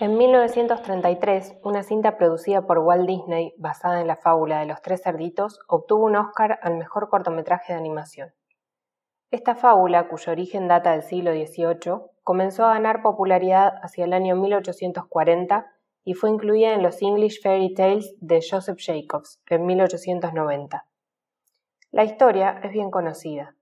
En 0.00 0.16
1933, 0.16 1.58
una 1.62 1.82
cinta 1.82 2.16
producida 2.16 2.62
por 2.62 2.78
Walt 2.78 3.06
Disney, 3.06 3.52
basada 3.58 4.00
en 4.00 4.06
la 4.06 4.16
fábula 4.16 4.60
de 4.60 4.66
los 4.66 4.80
tres 4.80 5.02
cerditos, 5.02 5.60
obtuvo 5.68 6.06
un 6.06 6.16
Oscar 6.16 6.58
al 6.62 6.78
mejor 6.78 7.10
cortometraje 7.10 7.74
de 7.74 7.78
animación. 7.78 8.32
Esta 9.30 9.54
fábula, 9.54 10.08
cuyo 10.08 10.32
origen 10.32 10.68
data 10.68 10.92
del 10.92 11.02
siglo 11.02 11.32
XVIII, 11.32 12.00
comenzó 12.24 12.64
a 12.64 12.72
ganar 12.74 13.02
popularidad 13.02 13.74
hacia 13.82 14.06
el 14.06 14.14
año 14.14 14.34
1840 14.36 15.70
y 16.04 16.14
fue 16.14 16.30
incluida 16.30 16.72
en 16.72 16.82
los 16.82 17.02
English 17.02 17.42
Fairy 17.42 17.74
Tales 17.74 18.16
de 18.20 18.40
Joseph 18.40 18.78
Jacobs 18.80 19.42
en 19.50 19.66
1890. 19.66 20.86
La 21.90 22.04
historia 22.04 22.60
es 22.62 22.72
bien 22.72 22.90
conocida. 22.90 23.54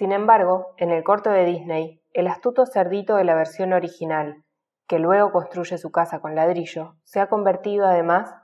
Sin 0.00 0.12
embargo, 0.12 0.72
en 0.78 0.92
el 0.92 1.04
corto 1.04 1.28
de 1.28 1.44
Disney, 1.44 2.00
el 2.14 2.26
astuto 2.26 2.64
cerdito 2.64 3.16
de 3.16 3.24
la 3.24 3.34
versión 3.34 3.74
original, 3.74 4.44
que 4.88 4.98
luego 4.98 5.30
construye 5.30 5.76
su 5.76 5.92
casa 5.92 6.20
con 6.20 6.34
ladrillo, 6.34 6.94
se 7.04 7.20
ha 7.20 7.28
convertido 7.28 7.84
además 7.84 8.34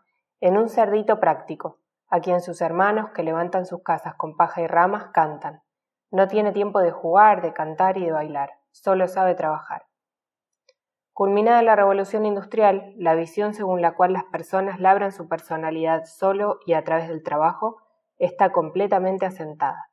en 0.42 0.58
un 0.58 0.68
cerdito 0.68 1.18
práctico, 1.18 1.78
a 2.10 2.20
quien 2.20 2.42
sus 2.42 2.60
hermanos 2.60 3.08
que 3.12 3.22
levantan 3.22 3.64
sus 3.64 3.82
casas 3.82 4.16
con 4.16 4.36
paja 4.36 4.60
y 4.60 4.66
ramas 4.66 5.06
cantan. 5.14 5.62
No 6.10 6.28
tiene 6.28 6.52
tiempo 6.52 6.80
de 6.80 6.90
jugar, 6.90 7.40
de 7.40 7.54
cantar 7.54 7.96
y 7.96 8.04
de 8.04 8.12
bailar, 8.12 8.50
solo 8.70 9.08
sabe 9.08 9.34
trabajar. 9.34 9.86
Culminada 11.14 11.62
la 11.62 11.74
revolución 11.74 12.26
industrial, 12.26 12.92
la 12.98 13.14
visión 13.14 13.54
según 13.54 13.80
la 13.80 13.94
cual 13.94 14.12
las 14.12 14.24
personas 14.24 14.78
labran 14.78 15.10
su 15.10 15.26
personalidad 15.26 16.04
solo 16.04 16.58
y 16.66 16.74
a 16.74 16.84
través 16.84 17.08
del 17.08 17.22
trabajo 17.22 17.78
está 18.18 18.52
completamente 18.52 19.24
asentada. 19.24 19.88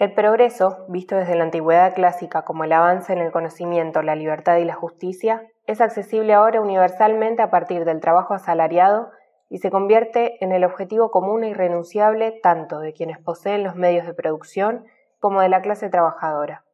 El 0.00 0.14
progreso, 0.14 0.86
visto 0.88 1.14
desde 1.14 1.34
la 1.34 1.44
antigüedad 1.44 1.92
clásica 1.92 2.40
como 2.40 2.64
el 2.64 2.72
avance 2.72 3.12
en 3.12 3.18
el 3.18 3.30
conocimiento, 3.30 4.00
la 4.00 4.14
libertad 4.14 4.56
y 4.56 4.64
la 4.64 4.72
justicia, 4.72 5.46
es 5.66 5.82
accesible 5.82 6.32
ahora 6.32 6.62
universalmente 6.62 7.42
a 7.42 7.50
partir 7.50 7.84
del 7.84 8.00
trabajo 8.00 8.32
asalariado 8.32 9.10
y 9.50 9.58
se 9.58 9.70
convierte 9.70 10.42
en 10.42 10.52
el 10.52 10.64
objetivo 10.64 11.10
común 11.10 11.44
e 11.44 11.50
irrenunciable 11.50 12.32
tanto 12.42 12.78
de 12.80 12.94
quienes 12.94 13.18
poseen 13.18 13.62
los 13.62 13.76
medios 13.76 14.06
de 14.06 14.14
producción 14.14 14.86
como 15.18 15.42
de 15.42 15.50
la 15.50 15.60
clase 15.60 15.90
trabajadora. 15.90 16.64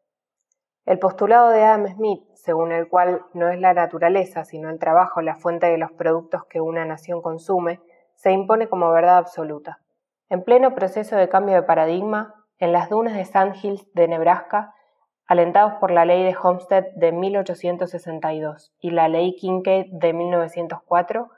El 0.85 1.01
postulado 1.01 1.51
de 1.51 1.65
Adam 1.65 1.89
Smith, 1.89 2.23
según 2.35 2.71
el 2.71 2.87
cual 2.87 3.23
no 3.35 3.49
es 3.49 3.59
la 3.59 3.75
naturaleza, 3.75 4.45
sino 4.45 4.71
el 4.71 4.79
trabajo 4.79 5.21
la 5.21 5.35
fuente 5.35 5.67
de 5.67 5.79
los 5.79 5.91
productos 5.91 6.45
que 6.45 6.61
una 6.61 6.85
nación 6.85 7.23
consume, 7.23 7.81
se 8.15 8.31
impone 8.31 8.69
como 8.69 8.93
verdad 8.93 9.17
absoluta. 9.17 9.81
En 10.29 10.45
pleno 10.45 10.77
proceso 10.77 11.17
de 11.17 11.29
cambio 11.29 11.57
de 11.57 11.65
paradigma, 11.65 12.36
en 12.59 12.73
las 12.73 12.89
dunas 12.89 13.15
de 13.15 13.25
Sandhills 13.25 13.93
de 13.95 14.09
Nebraska, 14.09 14.75
alentados 15.27 15.75
por 15.75 15.91
la 15.91 16.05
ley 16.05 16.23
de 16.23 16.37
Homestead 16.41 16.87
de 16.95 17.13
1862 17.13 18.73
y 18.81 18.91
la 18.91 19.09
ley 19.09 19.35
Kincaid 19.37 19.87
de 19.93 20.13
1904, 20.13 21.31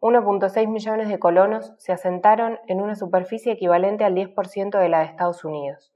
1.6 0.00 0.68
millones 0.68 1.08
de 1.08 1.18
colonos 1.18 1.74
se 1.78 1.92
asentaron 1.92 2.58
en 2.68 2.80
una 2.80 2.96
superficie 2.96 3.52
equivalente 3.52 4.04
al 4.04 4.14
10% 4.14 4.78
de 4.78 4.88
la 4.88 5.00
de 5.00 5.06
Estados 5.06 5.44
Unidos. 5.44 5.92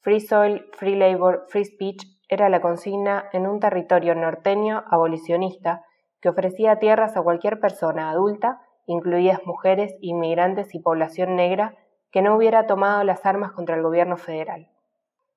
Free 0.00 0.20
Soil, 0.20 0.66
Free 0.72 0.96
Labor, 0.96 1.46
Free 1.48 1.64
Speech 1.64 2.04
era 2.28 2.48
la 2.48 2.60
consigna 2.60 3.28
en 3.32 3.46
un 3.46 3.58
territorio 3.58 4.14
norteño 4.14 4.84
abolicionista 4.90 5.84
que 6.20 6.28
ofrecía 6.28 6.78
tierras 6.78 7.16
a 7.16 7.22
cualquier 7.22 7.58
persona 7.58 8.10
adulta, 8.10 8.60
incluidas 8.86 9.44
mujeres, 9.46 9.94
inmigrantes 10.00 10.74
y 10.74 10.80
población 10.80 11.36
negra, 11.36 11.76
que 12.10 12.22
no 12.22 12.34
hubiera 12.36 12.66
tomado 12.66 13.04
las 13.04 13.24
armas 13.26 13.52
contra 13.52 13.76
el 13.76 13.82
gobierno 13.82 14.16
federal. 14.16 14.70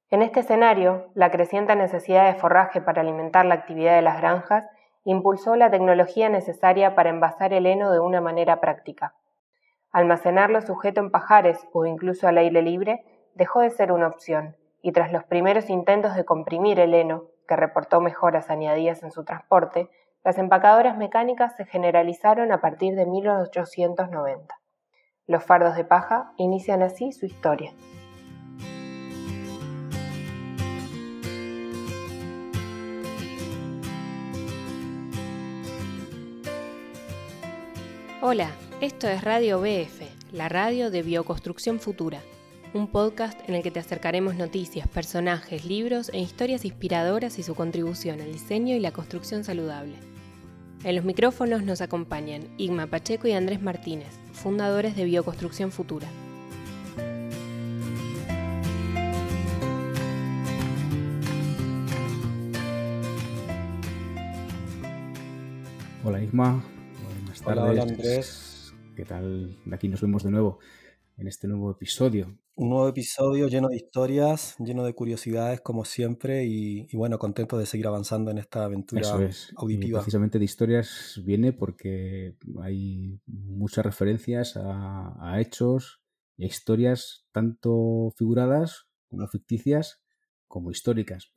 En 0.09 0.21
este 0.21 0.41
escenario, 0.41 1.07
la 1.13 1.31
creciente 1.31 1.75
necesidad 1.75 2.25
de 2.25 2.39
forraje 2.39 2.81
para 2.81 3.01
alimentar 3.01 3.45
la 3.45 3.55
actividad 3.55 3.95
de 3.95 4.01
las 4.01 4.17
granjas 4.17 4.67
impulsó 5.03 5.55
la 5.55 5.71
tecnología 5.71 6.29
necesaria 6.29 6.95
para 6.95 7.09
envasar 7.09 7.53
el 7.53 7.65
heno 7.65 7.91
de 7.91 7.99
una 7.99 8.21
manera 8.21 8.59
práctica. 8.59 9.15
Almacenarlo 9.91 10.61
sujeto 10.61 11.01
en 11.01 11.11
pajares 11.11 11.59
o 11.73 11.85
incluso 11.85 12.27
al 12.27 12.37
aire 12.37 12.61
libre 12.61 13.03
dejó 13.35 13.61
de 13.61 13.69
ser 13.69 13.91
una 13.91 14.07
opción, 14.07 14.55
y 14.81 14.91
tras 14.91 15.11
los 15.11 15.23
primeros 15.23 15.69
intentos 15.69 16.15
de 16.15 16.25
comprimir 16.25 16.79
el 16.79 16.93
heno, 16.93 17.25
que 17.47 17.55
reportó 17.55 18.01
mejoras 18.01 18.49
añadidas 18.49 19.03
en 19.03 19.11
su 19.11 19.23
transporte, 19.23 19.89
las 20.23 20.37
empacadoras 20.37 20.97
mecánicas 20.97 21.55
se 21.55 21.65
generalizaron 21.65 22.51
a 22.51 22.61
partir 22.61 22.95
de 22.95 23.05
1890. 23.05 24.60
Los 25.31 25.45
fardos 25.45 25.77
de 25.77 25.85
paja 25.85 26.33
inician 26.35 26.83
así 26.83 27.13
su 27.13 27.25
historia. 27.25 27.71
Hola, 38.21 38.51
esto 38.81 39.07
es 39.07 39.23
Radio 39.23 39.61
BF, 39.61 40.01
la 40.33 40.49
radio 40.49 40.91
de 40.91 41.01
Bioconstrucción 41.01 41.79
Futura, 41.79 42.19
un 42.73 42.87
podcast 42.87 43.39
en 43.47 43.55
el 43.55 43.63
que 43.63 43.71
te 43.71 43.79
acercaremos 43.79 44.35
noticias, 44.35 44.85
personajes, 44.89 45.63
libros 45.63 46.09
e 46.09 46.19
historias 46.19 46.65
inspiradoras 46.65 47.39
y 47.39 47.43
su 47.43 47.55
contribución 47.55 48.19
al 48.19 48.33
diseño 48.33 48.75
y 48.75 48.81
la 48.81 48.91
construcción 48.91 49.45
saludable. 49.45 50.10
En 50.83 50.95
los 50.95 51.05
micrófonos 51.05 51.61
nos 51.61 51.79
acompañan 51.79 52.47
Igma 52.57 52.87
Pacheco 52.87 53.27
y 53.27 53.33
Andrés 53.33 53.61
Martínez, 53.61 54.09
fundadores 54.33 54.95
de 54.95 55.05
Bioconstrucción 55.05 55.71
Futura. 55.71 56.07
Hola 66.03 66.23
Igma, 66.23 66.65
buenas 67.03 67.41
tardes. 67.41 67.63
Hola, 67.63 67.83
Andrés. 67.83 68.73
¿Qué 68.95 69.05
tal? 69.05 69.55
Aquí 69.71 69.87
nos 69.87 70.01
vemos 70.01 70.23
de 70.23 70.31
nuevo 70.31 70.57
en 71.15 71.27
este 71.27 71.47
nuevo 71.47 71.69
episodio. 71.69 72.39
Un 72.53 72.69
nuevo 72.69 72.89
episodio 72.89 73.47
lleno 73.47 73.69
de 73.69 73.77
historias, 73.77 74.55
lleno 74.59 74.83
de 74.83 74.93
curiosidades 74.93 75.61
como 75.61 75.85
siempre 75.85 76.45
y, 76.45 76.85
bueno, 76.95 77.17
contento 77.17 77.57
de 77.57 77.65
seguir 77.65 77.87
avanzando 77.87 78.29
en 78.29 78.37
esta 78.37 78.65
aventura 78.65 79.01
Eso 79.01 79.21
es. 79.21 79.53
auditiva. 79.55 79.99
precisamente 79.99 80.37
de 80.37 80.45
historias 80.45 81.21
viene 81.23 81.53
porque 81.53 82.35
hay 82.61 83.19
muchas 83.25 83.85
referencias 83.85 84.57
a, 84.57 85.15
a 85.19 85.39
hechos 85.39 86.01
y 86.37 86.43
a 86.43 86.47
historias 86.47 87.25
tanto 87.31 88.11
figuradas 88.17 88.87
como 89.09 89.27
ficticias 89.27 90.01
como 90.47 90.71
históricas. 90.71 91.31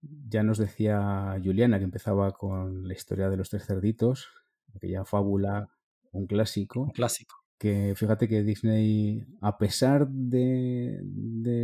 Ya 0.00 0.44
nos 0.44 0.58
decía 0.58 1.36
Juliana 1.44 1.78
que 1.78 1.84
empezaba 1.84 2.30
con 2.32 2.86
la 2.86 2.94
historia 2.94 3.28
de 3.28 3.36
los 3.36 3.50
tres 3.50 3.66
cerditos, 3.66 4.28
aquella 4.74 5.04
fábula, 5.04 5.68
un 6.12 6.26
clásico. 6.26 6.82
Un 6.82 6.90
clásico 6.90 7.39
que 7.60 7.92
fíjate 7.94 8.26
que 8.26 8.42
Disney, 8.42 9.22
a 9.42 9.58
pesar 9.58 10.08
de, 10.08 10.98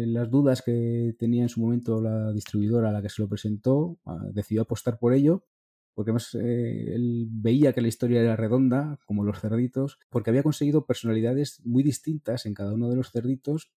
las 0.06 0.30
dudas 0.30 0.60
que 0.60 1.16
tenía 1.18 1.42
en 1.42 1.48
su 1.48 1.62
momento 1.62 2.02
la 2.02 2.34
distribuidora 2.34 2.90
a 2.90 2.92
la 2.92 3.00
que 3.00 3.08
se 3.08 3.22
lo 3.22 3.28
presentó, 3.30 3.98
ah, 4.04 4.26
decidió 4.34 4.60
apostar 4.60 4.98
por 4.98 5.14
ello, 5.14 5.46
porque 5.94 6.10
además 6.10 6.34
eh, 6.34 6.94
él 6.94 7.26
veía 7.30 7.72
que 7.72 7.80
la 7.80 7.88
historia 7.88 8.20
era 8.20 8.36
redonda, 8.36 8.98
como 9.06 9.24
los 9.24 9.40
cerditos, 9.40 9.98
porque 10.10 10.28
había 10.28 10.42
conseguido 10.42 10.84
personalidades 10.84 11.62
muy 11.64 11.82
distintas 11.82 12.44
en 12.44 12.52
cada 12.52 12.74
uno 12.74 12.90
de 12.90 12.96
los 12.96 13.10
cerditos, 13.10 13.72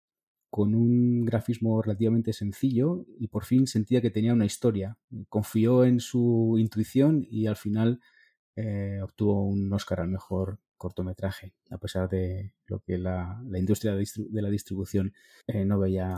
con 0.50 0.76
un 0.76 1.24
grafismo 1.24 1.82
relativamente 1.82 2.34
sencillo 2.34 3.06
y 3.18 3.30
por 3.30 3.46
fin 3.46 3.66
sentía 3.66 4.02
que 4.02 4.12
tenía 4.12 4.34
una 4.34 4.46
historia. 4.46 4.98
Confió 5.30 5.86
en 5.86 6.02
su 6.02 6.58
intuición 6.60 7.26
y 7.30 7.48
al 7.48 7.56
final 7.56 8.02
eh, 8.62 9.02
obtuvo 9.02 9.44
un 9.44 9.72
Oscar 9.72 10.02
al 10.02 10.10
mejor 10.10 10.60
cortometraje, 10.76 11.54
a 11.70 11.78
pesar 11.78 12.10
de 12.10 12.54
lo 12.68 12.80
que 12.80 12.98
la, 12.98 13.42
industria 13.56 13.96
de 13.96 14.42
la 14.42 14.50
distribución 14.50 15.14
eh, 15.48 15.64
no, 15.64 15.80
veía, 15.80 16.10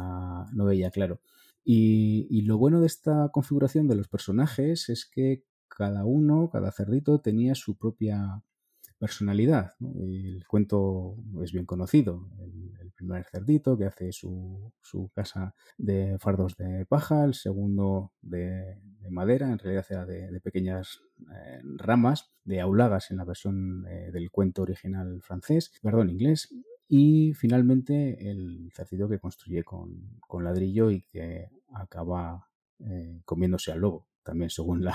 no 0.52 0.66
veía 0.66 0.90
claro. 0.90 1.22
Y, 1.64 2.42
lo 2.42 2.58
bueno 2.58 2.82
de 2.82 2.88
esta 2.88 3.30
configuración 3.32 3.88
de 3.88 3.96
los 3.96 4.08
personajes 4.08 4.90
es 4.90 5.06
que 5.06 5.44
cada 5.68 6.04
uno, 6.04 6.50
cada 6.50 6.72
cerdito, 6.72 7.20
tenía 7.20 7.54
su 7.54 7.78
propia 7.78 8.44
personalidad. 9.02 9.74
El 9.82 10.46
cuento 10.48 11.16
es 11.44 11.52
bien 11.52 11.66
conocido. 11.66 12.30
El, 12.40 12.62
primer 12.94 13.26
cerdito 13.26 13.76
que 13.80 13.86
hace 13.86 14.12
su, 14.12 14.72
casa 15.16 15.56
de 15.76 16.20
fardos 16.20 16.56
de 16.56 16.86
paja, 16.86 17.26
el 17.26 17.34
segundo 17.34 18.12
de, 18.22 18.78
madera, 19.10 19.52
en 19.52 19.58
realidad 19.58 19.88
era 19.90 20.06
de, 20.06 20.40
pequeñas 20.40 21.02
eh, 21.20 21.62
ramas, 21.78 22.30
de 22.44 22.62
aulagas 22.62 23.10
en 23.10 23.18
la 23.18 23.26
versión 23.26 23.88
eh, 23.90 24.12
del 24.12 24.30
cuento 24.30 24.62
original 24.62 25.20
francés, 25.24 25.72
perdón, 25.82 26.12
inglés. 26.12 26.54
Y 26.88 27.34
finalmente 27.34 28.30
el 28.30 28.72
cerdito 28.72 29.10
que 29.10 29.18
construye 29.18 29.64
con, 29.64 30.20
ladrillo 30.44 30.92
y 30.92 31.02
que 31.02 31.50
acaba 31.74 32.50
eh, 32.78 33.22
comiéndose 33.26 33.72
al 33.72 33.80
lobo, 33.80 34.06
también 34.22 34.52
según 34.52 34.84
la, 34.84 34.94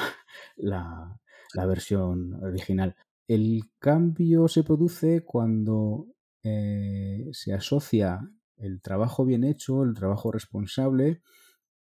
la 0.56 1.66
versión 1.66 2.34
original. 2.44 2.94
El 3.28 3.62
cambio 3.78 4.48
se 4.48 4.62
produce 4.62 5.24
cuando 5.24 6.06
eh, 6.42 7.28
se 7.32 7.52
asocia 7.52 8.20
el 8.56 8.80
trabajo 8.80 9.24
bien 9.24 9.44
hecho, 9.44 9.82
el 9.82 9.94
trabajo 9.94 10.30
responsable, 10.30 11.22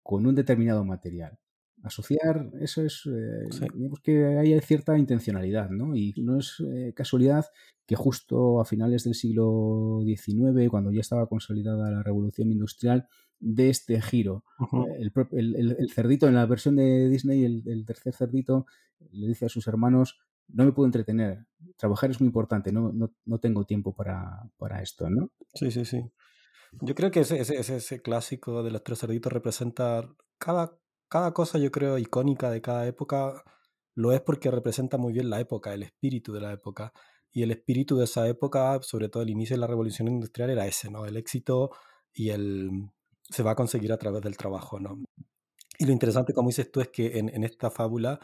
con 0.01 0.25
un 0.25 0.35
determinado 0.35 0.85
material. 0.85 1.37
Asociar, 1.83 2.49
eso 2.59 2.81
es, 2.81 3.03
eh, 3.05 3.69
digamos 3.75 3.99
que 4.01 4.25
hay 4.37 4.59
cierta 4.61 4.97
intencionalidad, 4.97 5.69
¿no? 5.69 5.95
Y 5.95 6.13
no 6.17 6.39
es 6.39 6.63
eh, 6.65 6.93
casualidad 6.95 7.45
que 7.85 7.95
justo 7.95 8.59
a 8.59 8.65
finales 8.65 9.03
del 9.03 9.13
siglo 9.13 10.01
XIX, 10.03 10.69
cuando 10.69 10.91
ya 10.91 11.01
estaba 11.01 11.27
consolidada 11.27 11.91
la 11.91 12.03
revolución 12.03 12.51
industrial, 12.51 13.07
de 13.39 13.69
este 13.69 14.01
giro. 14.01 14.43
el, 15.31 15.75
el, 15.77 15.89
cerdito, 15.91 16.27
en 16.27 16.35
la 16.35 16.45
versión 16.45 16.75
de 16.75 17.07
Disney, 17.09 17.43
el, 17.43 17.85
tercer 17.85 18.13
cerdito 18.13 18.65
le 19.11 19.27
dice 19.27 19.45
a 19.45 19.49
sus 19.49 19.67
hermanos, 19.67 20.19
no 20.49 20.65
me 20.65 20.71
puedo 20.71 20.85
entretener, 20.85 21.45
trabajar 21.77 22.11
es 22.11 22.19
muy 22.19 22.27
importante, 22.27 22.71
no, 22.71 22.91
no, 22.93 23.11
no 23.25 23.39
tengo 23.39 23.65
tiempo 23.65 23.93
para, 23.93 24.49
para, 24.57 24.81
esto, 24.81 25.09
¿no? 25.09 25.31
Sí, 25.53 25.71
sí, 25.71 25.85
sí. 25.85 26.01
Yo 26.81 26.95
creo 26.95 27.11
que 27.11 27.21
ese, 27.21 27.39
ese, 27.39 27.57
ese 27.57 28.01
clásico 28.01 28.63
de 28.63 28.71
los 28.71 28.83
tres 28.83 28.99
cerditos 28.99 29.31
representa 29.31 30.07
cada, 30.37 30.77
cada 31.09 31.33
cosa, 31.33 31.57
yo 31.57 31.71
creo, 31.71 31.97
icónica 31.97 32.49
de 32.49 32.61
cada 32.61 32.87
época, 32.87 33.43
lo 33.95 34.11
es 34.11 34.21
porque 34.21 34.51
representa 34.51 34.97
muy 34.97 35.13
bien 35.13 35.29
la 35.29 35.39
época, 35.39 35.73
el 35.73 35.83
espíritu 35.83 36.33
de 36.33 36.41
la 36.41 36.53
época. 36.53 36.93
Y 37.31 37.43
el 37.43 37.51
espíritu 37.51 37.97
de 37.97 38.05
esa 38.05 38.27
época, 38.27 38.79
sobre 38.81 39.09
todo 39.09 39.23
el 39.23 39.29
inicio 39.29 39.55
de 39.55 39.61
la 39.61 39.67
revolución 39.67 40.07
industrial, 40.07 40.49
era 40.49 40.65
ese, 40.65 40.89
¿no? 40.89 41.05
El 41.05 41.17
éxito 41.17 41.71
y 42.13 42.29
el 42.29 42.89
se 43.29 43.43
va 43.43 43.51
a 43.51 43.55
conseguir 43.55 43.91
a 43.91 43.97
través 43.97 44.21
del 44.21 44.37
trabajo, 44.37 44.79
¿no? 44.79 45.03
Y 45.79 45.85
lo 45.85 45.91
interesante, 45.91 46.33
como 46.33 46.49
dices 46.49 46.71
tú, 46.71 46.81
es 46.81 46.87
que 46.89 47.19
en, 47.19 47.29
en 47.29 47.43
esta 47.43 47.69
fábula 47.69 48.19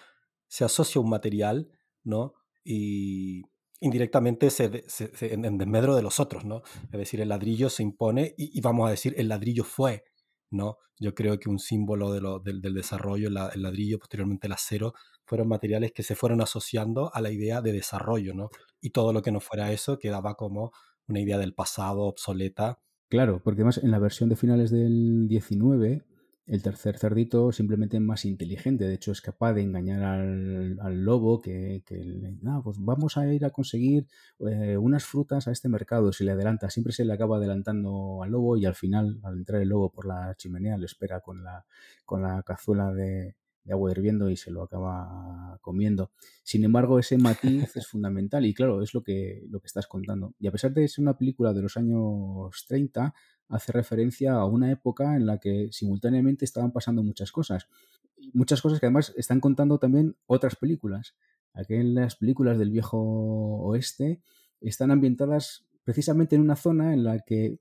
se 0.47 0.63
asocia 0.63 1.01
un 1.01 1.09
material, 1.09 1.69
¿no? 2.03 2.33
Y 2.63 3.43
indirectamente 3.79 4.49
se, 4.49 4.85
en, 5.21 5.57
desmedro 5.57 5.95
de 5.95 6.03
los 6.03 6.19
otros, 6.19 6.45
¿no? 6.45 6.61
Es 6.85 6.99
decir, 6.99 7.19
el 7.21 7.29
ladrillo 7.29 7.69
se 7.69 7.83
impone 7.83 8.33
y, 8.37 8.59
vamos 8.61 8.87
a 8.87 8.91
decir, 8.91 9.13
el 9.17 9.27
ladrillo 9.27 9.63
fue, 9.63 10.05
¿no? 10.49 10.77
Yo 10.99 11.13
creo 11.13 11.37
que 11.37 11.49
un 11.49 11.59
símbolo 11.59 12.13
de 12.13 12.21
lo, 12.21 12.39
del, 12.39 12.61
del, 12.61 12.73
desarrollo, 12.73 13.27
el 13.27 13.61
ladrillo, 13.61 13.99
posteriormente 13.99 14.47
el 14.47 14.53
acero, 14.53 14.93
fueron 15.25 15.49
materiales 15.49 15.91
que 15.91 16.03
se 16.03 16.15
fueron 16.15 16.41
asociando 16.41 17.13
a 17.13 17.19
la 17.19 17.31
idea 17.31 17.61
de 17.61 17.73
desarrollo, 17.73 18.33
¿no? 18.33 18.49
Y 18.79 18.91
todo 18.91 19.11
lo 19.11 19.21
que 19.21 19.31
no 19.31 19.41
fuera 19.41 19.71
eso 19.71 19.97
quedaba 19.97 20.35
como 20.35 20.71
una 21.07 21.19
idea 21.19 21.37
del 21.37 21.53
pasado 21.53 22.03
obsoleta. 22.03 22.79
Claro, 23.09 23.41
porque 23.43 23.61
además 23.61 23.79
en 23.79 23.91
la 23.91 23.99
versión 23.99 24.29
de 24.29 24.35
finales 24.35 24.71
del 24.71 25.27
19 25.27 26.03
el 26.45 26.61
tercer 26.61 26.97
cerdito 26.97 27.51
simplemente 27.51 27.97
es 27.97 28.03
más 28.03 28.25
inteligente, 28.25 28.85
de 28.85 28.93
hecho 28.95 29.11
es 29.11 29.21
capaz 29.21 29.53
de 29.53 29.61
engañar 29.61 30.03
al, 30.03 31.03
lobo 31.03 31.41
que, 31.41 31.83
que 31.85 32.37
ah, 32.45 32.61
pues 32.63 32.77
vamos 32.79 33.17
a 33.17 33.31
ir 33.33 33.45
a 33.45 33.51
conseguir 33.51 34.07
eh, 34.39 34.75
unas 34.77 35.05
frutas 35.05 35.47
a 35.47 35.51
este 35.51 35.69
mercado, 35.69 36.11
si 36.11 36.25
le 36.25 36.31
adelanta, 36.31 36.69
siempre 36.69 36.91
se 36.93 37.05
le 37.05 37.13
acaba 37.13 37.37
adelantando 37.37 38.23
al 38.23 38.31
lobo 38.31 38.57
y 38.57 38.65
al 38.65 38.75
final, 38.75 39.19
al 39.23 39.37
entrar 39.37 39.61
el 39.61 39.69
lobo 39.69 39.89
por 39.89 40.05
la 40.05 40.35
chimenea, 40.35 40.77
le 40.77 40.85
espera 40.85 41.21
con 41.21 41.43
la, 41.43 41.65
con 42.05 42.21
la 42.21 42.43
cazuela 42.43 42.93
de, 42.93 43.35
de 43.63 43.73
agua 43.73 43.91
hirviendo 43.91 44.29
y 44.29 44.35
se 44.35 44.51
lo 44.51 44.63
acaba 44.63 45.57
comiendo. 45.61 46.11
Sin 46.43 46.63
embargo, 46.63 46.99
ese 46.99 47.17
matiz 47.17 47.75
es 47.75 47.87
fundamental 47.87 48.45
y 48.45 48.53
claro, 48.53 48.81
es 48.81 48.93
lo 48.93 49.03
que, 49.03 49.45
lo 49.49 49.59
que 49.59 49.67
estás 49.67 49.87
contando. 49.87 50.33
Y 50.39 50.47
a 50.47 50.51
pesar 50.51 50.73
de 50.73 50.87
ser 50.87 51.03
una 51.03 51.17
película 51.17 51.53
de 51.53 51.61
los 51.61 51.77
años 51.77 52.65
30, 52.67 53.13
hace 53.53 53.71
referencia 53.71 54.33
a 54.33 54.45
una 54.45 54.71
época 54.71 55.15
en 55.15 55.25
la 55.25 55.37
que 55.37 55.69
simultáneamente 55.71 56.43
estaban 56.43 56.71
pasando 56.71 57.03
muchas 57.03 57.31
cosas. 57.31 57.67
Muchas 58.33 58.61
cosas 58.61 58.79
que 58.79 58.87
además 58.87 59.13
están 59.15 59.39
contando 59.39 59.77
también 59.77 60.15
otras 60.25 60.55
películas. 60.55 61.15
Aquellas 61.53 62.15
películas 62.15 62.57
del 62.57 62.71
viejo 62.71 62.97
oeste 62.97 64.21
están 64.59 64.91
ambientadas 64.91 65.65
precisamente 65.83 66.35
en 66.35 66.41
una 66.41 66.55
zona 66.55 66.93
en 66.93 67.03
la 67.03 67.19
que, 67.19 67.59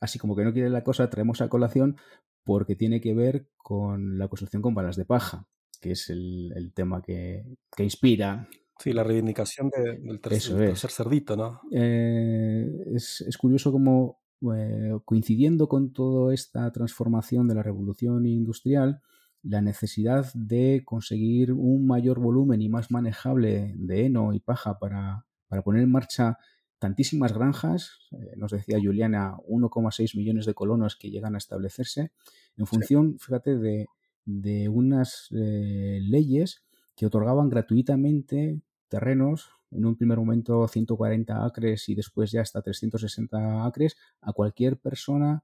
así 0.00 0.18
como 0.18 0.34
que 0.34 0.44
no 0.44 0.52
quiere 0.52 0.70
la 0.70 0.82
cosa, 0.82 1.08
traemos 1.08 1.40
a 1.40 1.48
colación 1.48 1.96
porque 2.42 2.74
tiene 2.74 3.00
que 3.00 3.14
ver 3.14 3.48
con 3.56 4.18
la 4.18 4.26
construcción 4.26 4.62
con 4.62 4.74
balas 4.74 4.96
de 4.96 5.04
paja, 5.04 5.46
que 5.80 5.92
es 5.92 6.10
el, 6.10 6.72
tema 6.74 7.00
que, 7.00 7.44
inspira. 7.78 8.48
Sí, 8.78 8.92
la 8.92 9.04
reivindicación 9.04 9.70
del, 9.70 10.20
tercer, 10.20 10.90
cerdito, 10.90 11.36
¿no? 11.36 11.60
Eh, 11.70 12.66
es, 12.94 13.20
es, 13.20 13.36
curioso 13.36 13.70
cómo 13.70 14.21
eh, 14.54 14.98
coincidiendo 15.04 15.68
con 15.68 15.92
toda 15.92 16.34
esta 16.34 16.70
transformación 16.72 17.48
de 17.48 17.54
la 17.54 17.62
revolución 17.62 18.26
industrial, 18.26 19.00
la 19.42 19.60
necesidad 19.60 20.32
de 20.34 20.82
conseguir 20.84 21.52
un 21.52 21.86
mayor 21.86 22.20
volumen 22.20 22.62
y 22.62 22.68
más 22.68 22.90
manejable 22.90 23.74
de 23.76 24.06
heno 24.06 24.32
y 24.32 24.40
paja 24.40 24.78
para, 24.78 25.26
poner 25.64 25.82
en 25.82 25.90
marcha 25.90 26.38
tantísimas 26.78 27.32
granjas, 27.32 27.98
eh, 28.12 28.34
nos 28.36 28.52
decía 28.52 28.78
Juliana, 28.82 29.36
1,6 29.48 30.16
millones 30.16 30.46
de 30.46 30.54
colonos 30.54 30.96
que 30.96 31.10
llegan 31.10 31.34
a 31.34 31.38
establecerse, 31.38 32.12
en 32.56 32.66
función, 32.66 33.18
fíjate, 33.18 33.56
de, 33.58 33.86
de 34.24 34.68
unas 34.68 35.28
eh, 35.32 36.00
leyes 36.02 36.64
que 36.94 37.06
otorgaban 37.06 37.48
gratuitamente 37.48 38.60
terrenos 38.88 39.50
en 39.72 39.84
un 39.86 39.96
primer 39.96 40.18
momento 40.18 40.66
140 40.66 41.44
acres 41.44 41.88
y 41.88 41.94
después 41.94 42.30
ya 42.30 42.42
hasta 42.42 42.62
360 42.62 43.64
acres 43.64 43.96
a 44.20 44.32
cualquier 44.32 44.78
persona 44.78 45.42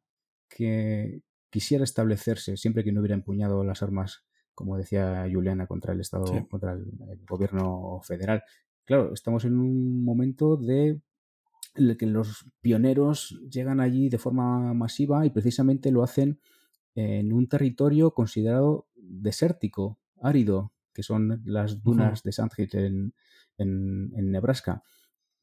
que 0.49 1.23
quisiera 1.51 1.85
establecerse, 1.85 2.57
siempre 2.57 2.85
que 2.85 2.93
no 2.93 3.01
hubiera 3.01 3.15
empuñado 3.15 3.65
las 3.65 3.83
armas, 3.83 4.25
como 4.55 4.77
decía 4.77 5.27
Juliana, 5.31 5.67
contra 5.67 5.93
el 5.93 6.01
Estado, 6.01 6.25
contra 6.49 6.73
el, 6.73 6.85
gobierno 7.29 8.01
federal. 8.03 8.43
Claro, 8.85 9.13
estamos 9.13 9.45
en 9.45 9.59
un 9.59 10.05
momento 10.05 10.57
de 10.57 11.01
en 11.75 11.91
el 11.91 11.97
que 11.97 12.07
los 12.07 12.47
pioneros 12.61 13.41
llegan 13.49 13.81
allí 13.81 14.09
de 14.09 14.19
forma 14.19 14.75
masiva 14.75 15.25
y 15.25 15.31
precisamente 15.31 15.93
lo 15.93 16.03
hacen 16.03 16.41
en 16.95 17.33
un 17.33 17.49
territorio 17.49 18.13
considerado 18.13 18.89
desértico, 18.97 19.99
árido, 20.21 20.73
que 20.93 21.05
son 21.05 21.43
las 21.45 21.83
dunas 21.83 22.25
de 22.25 22.33
Sandhills 22.33 22.75
en, 22.75 23.15
en, 23.59 24.31
Nebraska. 24.31 24.83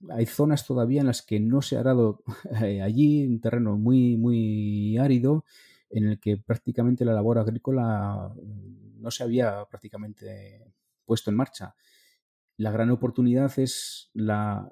Hay 0.09 0.25
zonas 0.25 0.65
todavía 0.65 1.01
en 1.01 1.07
las 1.07 1.21
que 1.21 1.39
no 1.39 1.61
se 1.61 1.77
ha 1.77 1.81
arado 1.81 2.23
eh, 2.63 2.81
allí, 2.81 3.25
un 3.25 3.39
terreno 3.39 3.77
muy, 3.77 4.17
muy 4.17 4.97
árido, 4.97 5.45
en 5.89 6.09
el 6.09 6.19
que 6.19 6.37
prácticamente 6.37 7.05
la 7.05 7.13
labor 7.13 7.37
agrícola 7.39 8.33
mm, 8.35 9.01
no 9.01 9.11
se 9.11 9.23
había 9.23 9.65
prácticamente 9.65 10.73
puesto 11.05 11.29
en 11.29 11.37
marcha. 11.37 11.75
La 12.57 12.71
gran 12.71 12.89
oportunidad 12.89 13.51
es 13.59 14.09
la, 14.13 14.69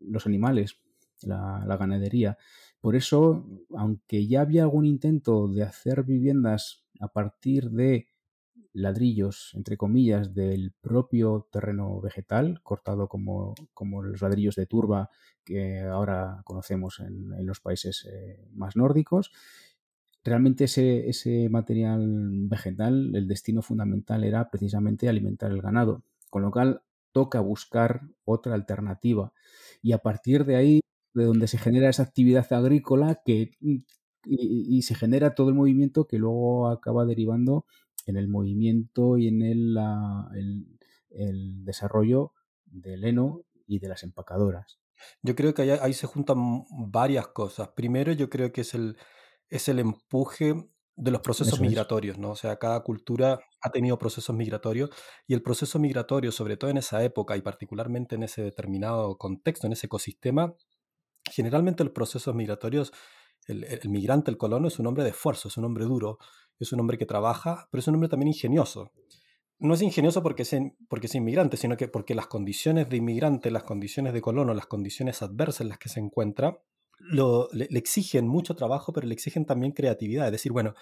los 0.00 0.26
animales, 0.26 0.80
la, 1.22 1.62
la, 1.66 1.76
ganadería. 1.76 2.38
Por 2.80 2.96
eso, 2.96 3.46
aunque 3.76 4.26
ya 4.26 4.40
había 4.40 4.62
algún 4.62 4.86
intento 4.86 5.46
de 5.48 5.62
hacer 5.62 6.04
viviendas 6.04 6.86
a 6.98 7.08
partir 7.08 7.70
de 7.70 8.08
ladrillos, 8.72 9.52
entre 9.54 9.76
comillas, 9.76 10.34
del 10.34 10.72
propio 10.80 11.48
terreno 11.50 12.00
vegetal, 12.00 12.60
cortado 12.62 13.08
como, 13.08 13.54
como 13.74 14.02
los 14.02 14.22
ladrillos 14.22 14.54
de 14.56 14.66
turba 14.66 15.10
que 15.44 15.80
ahora 15.80 16.42
conocemos 16.44 17.00
en, 17.00 17.46
los 17.46 17.60
países 17.60 18.06
eh, 18.10 18.46
más 18.52 18.76
nórdicos. 18.76 19.32
Realmente 20.22 20.64
ese, 20.64 21.08
ese 21.08 21.48
material 21.48 22.46
vegetal, 22.48 23.14
el 23.16 23.26
destino 23.26 23.62
fundamental 23.62 24.22
era 24.24 24.50
precisamente 24.50 25.08
alimentar 25.08 25.50
el 25.50 25.62
ganado, 25.62 26.02
con 26.28 26.42
lo 26.42 26.50
cual 26.50 26.82
toca 27.12 27.40
buscar 27.40 28.02
otra 28.24 28.54
alternativa. 28.54 29.32
Y 29.82 29.92
a 29.92 29.98
partir 29.98 30.44
de 30.44 30.56
ahí, 30.56 30.80
de 31.14 31.24
donde 31.24 31.48
se 31.48 31.58
genera 31.58 31.88
esa 31.88 32.04
actividad 32.04 32.52
agrícola 32.52 33.20
que, 33.24 33.52
y 34.24 34.82
se 34.82 34.94
genera 34.94 35.34
todo 35.34 35.48
el 35.48 35.54
movimiento 35.54 36.06
que 36.06 36.18
luego 36.18 36.68
acaba 36.68 37.06
derivando 37.06 37.64
en 38.06 38.16
el 38.16 38.28
movimiento 38.28 39.18
y 39.18 39.28
en 39.28 39.42
el, 39.42 39.76
el, 41.10 41.64
desarrollo 41.64 42.32
del 42.64 43.04
heno 43.04 43.42
y 43.66 43.78
de 43.78 43.88
las 43.88 44.02
empacadoras. 44.02 44.78
Yo 45.22 45.34
creo 45.34 45.54
que 45.54 45.62
ahí, 45.62 45.94
se 45.94 46.06
juntan 46.06 46.64
varias 46.70 47.28
cosas. 47.28 47.68
Primero, 47.68 48.12
yo 48.12 48.28
creo 48.28 48.52
que 48.52 48.62
es 48.62 48.74
el, 48.74 48.96
es 49.48 49.68
el 49.68 49.78
empuje 49.78 50.54
de 50.96 51.10
los 51.10 51.22
procesos 51.22 51.60
migratorios, 51.60 52.18
¿no? 52.18 52.32
O 52.32 52.36
sea, 52.36 52.58
cada 52.58 52.80
cultura 52.80 53.40
ha 53.62 53.70
tenido 53.70 53.98
procesos 53.98 54.36
migratorios 54.36 54.90
y 55.26 55.32
el 55.32 55.42
proceso 55.42 55.78
migratorio, 55.78 56.30
sobre 56.30 56.58
todo 56.58 56.70
en 56.70 56.76
esa 56.76 57.02
época 57.02 57.36
y 57.36 57.40
particularmente 57.40 58.16
en 58.16 58.24
ese 58.24 58.42
determinado 58.42 59.16
contexto, 59.16 59.66
en 59.66 59.72
ese 59.72 59.86
ecosistema, 59.86 60.54
generalmente 61.30 61.84
los 61.84 61.94
procesos 61.94 62.34
migratorios, 62.34 62.92
el, 63.50 63.88
migrante, 63.90 64.30
el 64.30 64.36
colono, 64.36 64.68
es 64.68 64.78
un 64.78 64.86
hombre 64.86 65.04
de 65.04 65.10
esfuerzo, 65.10 65.48
es 65.48 65.56
un 65.56 65.64
hombre 65.64 65.84
duro, 65.84 66.18
es 66.58 66.72
un 66.72 66.80
hombre 66.80 66.98
que 66.98 67.06
trabaja, 67.06 67.68
pero 67.70 67.80
es 67.80 67.88
un 67.88 67.94
hombre 67.94 68.08
también 68.08 68.28
ingenioso. 68.28 68.92
No 69.58 69.74
es 69.74 69.82
ingenioso 69.82 70.22
porque 70.22 70.42
es, 70.42 70.56
porque 70.88 71.06
es 71.06 71.14
inmigrante, 71.14 71.56
sino 71.56 71.76
que 71.76 71.88
porque 71.88 72.14
las 72.14 72.26
condiciones 72.26 72.88
de 72.88 72.96
inmigrante, 72.96 73.50
las 73.50 73.64
condiciones 73.64 74.14
de 74.14 74.20
colono, 74.20 74.54
las 74.54 74.66
condiciones 74.66 75.20
adversas 75.22 75.62
en 75.62 75.68
las 75.68 75.78
que 75.78 75.88
se 75.88 76.00
encuentra, 76.00 76.58
lo, 76.98 77.48
le, 77.52 77.66
exigen 77.78 78.26
mucho 78.26 78.54
trabajo, 78.54 78.92
pero 78.92 79.06
le 79.06 79.14
exigen 79.14 79.44
también 79.44 79.72
creatividad. 79.72 80.26
Es 80.26 80.32
decir, 80.32 80.52
bueno, 80.52 80.74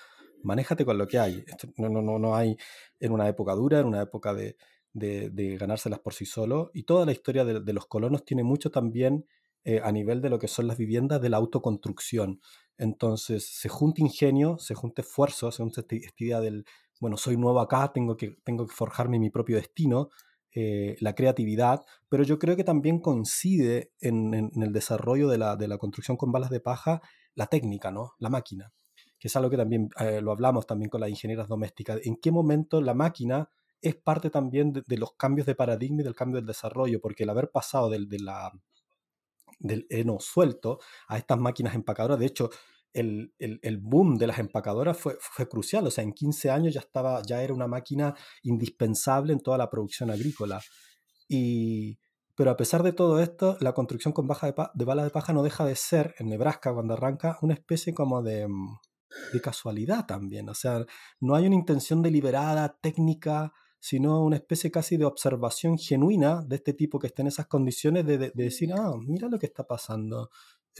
manéjate 0.42 0.84
con 0.84 0.98
lo 0.98 1.08
que 1.08 1.18
hay. 1.18 1.44
no, 1.76 1.88
no, 1.88 2.18
no, 2.18 2.36
hay 2.36 2.56
en 3.00 3.12
una 3.12 3.28
época 3.28 3.54
dura, 3.54 3.80
en 3.80 3.86
una 3.86 4.02
época 4.02 4.34
de, 4.34 4.56
de, 4.92 5.56
ganárselas 5.56 6.00
por 6.00 6.14
sí 6.14 6.26
solo. 6.26 6.70
Y 6.74 6.84
toda 6.84 7.06
la 7.06 7.12
historia 7.12 7.44
de, 7.44 7.60
de, 7.60 7.72
los 7.72 7.86
colonos 7.86 8.24
tiene 8.24 8.42
mucho 8.42 8.70
también 8.70 9.26
eh, 9.68 9.82
a 9.84 9.92
nivel 9.92 10.22
de 10.22 10.30
lo 10.30 10.38
que 10.38 10.48
son 10.48 10.66
las 10.66 10.78
viviendas 10.78 11.20
de 11.20 11.28
la 11.28 11.36
autoconstrucción. 11.36 12.40
Entonces 12.78 13.46
se 13.52 13.68
junta 13.68 14.00
ingenio, 14.00 14.56
se 14.58 14.74
junta 14.74 15.02
esfuerzo, 15.02 15.52
se 15.52 15.62
junta 15.62 15.82
esta 15.82 16.24
idea 16.24 16.40
del, 16.40 16.64
bueno, 17.02 17.18
soy 17.18 17.36
nuevo 17.36 17.60
acá, 17.60 17.92
tengo 17.92 18.16
que, 18.16 18.38
tengo 18.44 18.66
que 18.66 18.74
forjarme 18.74 19.18
mi 19.18 19.28
propio 19.28 19.56
destino, 19.56 20.08
eh, 20.54 20.96
la 21.00 21.14
creatividad, 21.14 21.82
pero 22.08 22.24
yo 22.24 22.38
creo 22.38 22.56
que 22.56 22.64
también 22.64 22.98
coincide 23.00 23.92
en, 24.00 24.32
el 24.32 24.72
desarrollo 24.72 25.28
de 25.28 25.36
la, 25.36 25.56
de 25.56 25.68
la, 25.68 25.76
construcción 25.76 26.16
con 26.16 26.32
balas 26.32 26.48
de 26.48 26.60
paja 26.60 27.02
la 27.34 27.46
técnica, 27.48 27.90
¿no? 27.90 28.12
La 28.20 28.30
máquina, 28.30 28.72
que 29.18 29.28
es 29.28 29.36
algo 29.36 29.50
que 29.50 29.58
también 29.58 29.90
eh, 30.00 30.22
lo 30.22 30.32
hablamos 30.32 30.66
también 30.66 30.88
con 30.88 31.02
las 31.02 31.10
ingenieras 31.10 31.46
domésticas. 31.46 32.00
¿En 32.06 32.16
qué 32.16 32.30
momento 32.30 32.80
la 32.80 32.94
máquina 32.94 33.50
es 33.82 33.96
parte 33.96 34.30
también 34.30 34.72
de, 34.72 34.96
los 34.96 35.12
cambios 35.12 35.46
de 35.46 35.54
paradigma 35.54 36.00
y 36.00 36.04
del 36.04 36.14
cambio 36.14 36.36
del 36.36 36.46
desarrollo? 36.46 37.02
Porque 37.02 37.24
el 37.24 37.28
haber 37.28 37.50
pasado 37.50 37.90
del, 37.90 38.08
de 38.08 38.20
la, 38.20 38.50
del 39.58 39.86
heno 39.90 40.18
suelto 40.20 40.78
a 41.08 41.18
estas 41.18 41.38
máquinas 41.38 41.74
empacadoras, 41.74 42.18
de 42.18 42.26
hecho, 42.26 42.50
el, 42.92 43.32
el, 43.38 43.78
boom 43.78 44.16
de 44.16 44.26
las 44.26 44.38
empacadoras 44.38 44.96
fue, 44.96 45.16
fue, 45.20 45.48
crucial. 45.48 45.86
O 45.86 45.90
sea, 45.90 46.02
en 46.04 46.12
15 46.12 46.50
años 46.50 46.74
ya, 46.74 46.80
estaba, 46.80 47.22
ya 47.22 47.42
era 47.42 47.54
una 47.54 47.68
máquina 47.68 48.14
indispensable 48.42 49.32
en 49.32 49.40
toda 49.40 49.58
la 49.58 49.70
producción 49.70 50.10
agrícola. 50.10 50.60
Y, 51.28 51.98
pero 52.34 52.50
a 52.50 52.56
pesar 52.56 52.82
de 52.82 52.92
todo 52.92 53.20
esto, 53.20 53.56
la 53.60 53.72
construcción 53.72 54.12
con 54.12 54.26
baja 54.26 54.46
de, 54.46 54.54
de 54.74 54.84
balas 54.84 55.04
de 55.04 55.10
paja 55.10 55.32
no 55.32 55.42
deja 55.42 55.64
de 55.64 55.76
ser, 55.76 56.14
en 56.18 56.28
Nebraska, 56.28 56.72
cuando 56.72 56.94
arranca, 56.94 57.38
una 57.42 57.54
especie 57.54 57.94
como 57.94 58.22
de, 58.22 58.48
mm, 58.48 58.78
de 59.32 59.40
casualidad 59.40 60.06
también. 60.06 60.48
O 60.48 60.54
sea, 60.54 60.84
no 61.20 61.34
hay 61.34 61.46
una 61.46 61.56
intención 61.56 62.02
deliberada, 62.02 62.78
técnica, 62.80 63.52
sino 63.80 64.22
una 64.22 64.36
especie 64.36 64.70
casi 64.70 64.96
de 64.96 65.04
observación 65.04 65.78
genuina 65.78 66.42
de 66.46 66.56
este 66.56 66.72
tipo 66.72 66.98
que 66.98 67.08
está 67.08 67.22
en 67.22 67.28
esas 67.28 67.46
condiciones 67.46 68.06
de, 68.06 68.18
de 68.18 68.32
decir, 68.34 68.72
ah, 68.72 68.92
mira 68.98 69.28
lo 69.28 69.38
que 69.38 69.46
está 69.46 69.66
pasando 69.66 70.30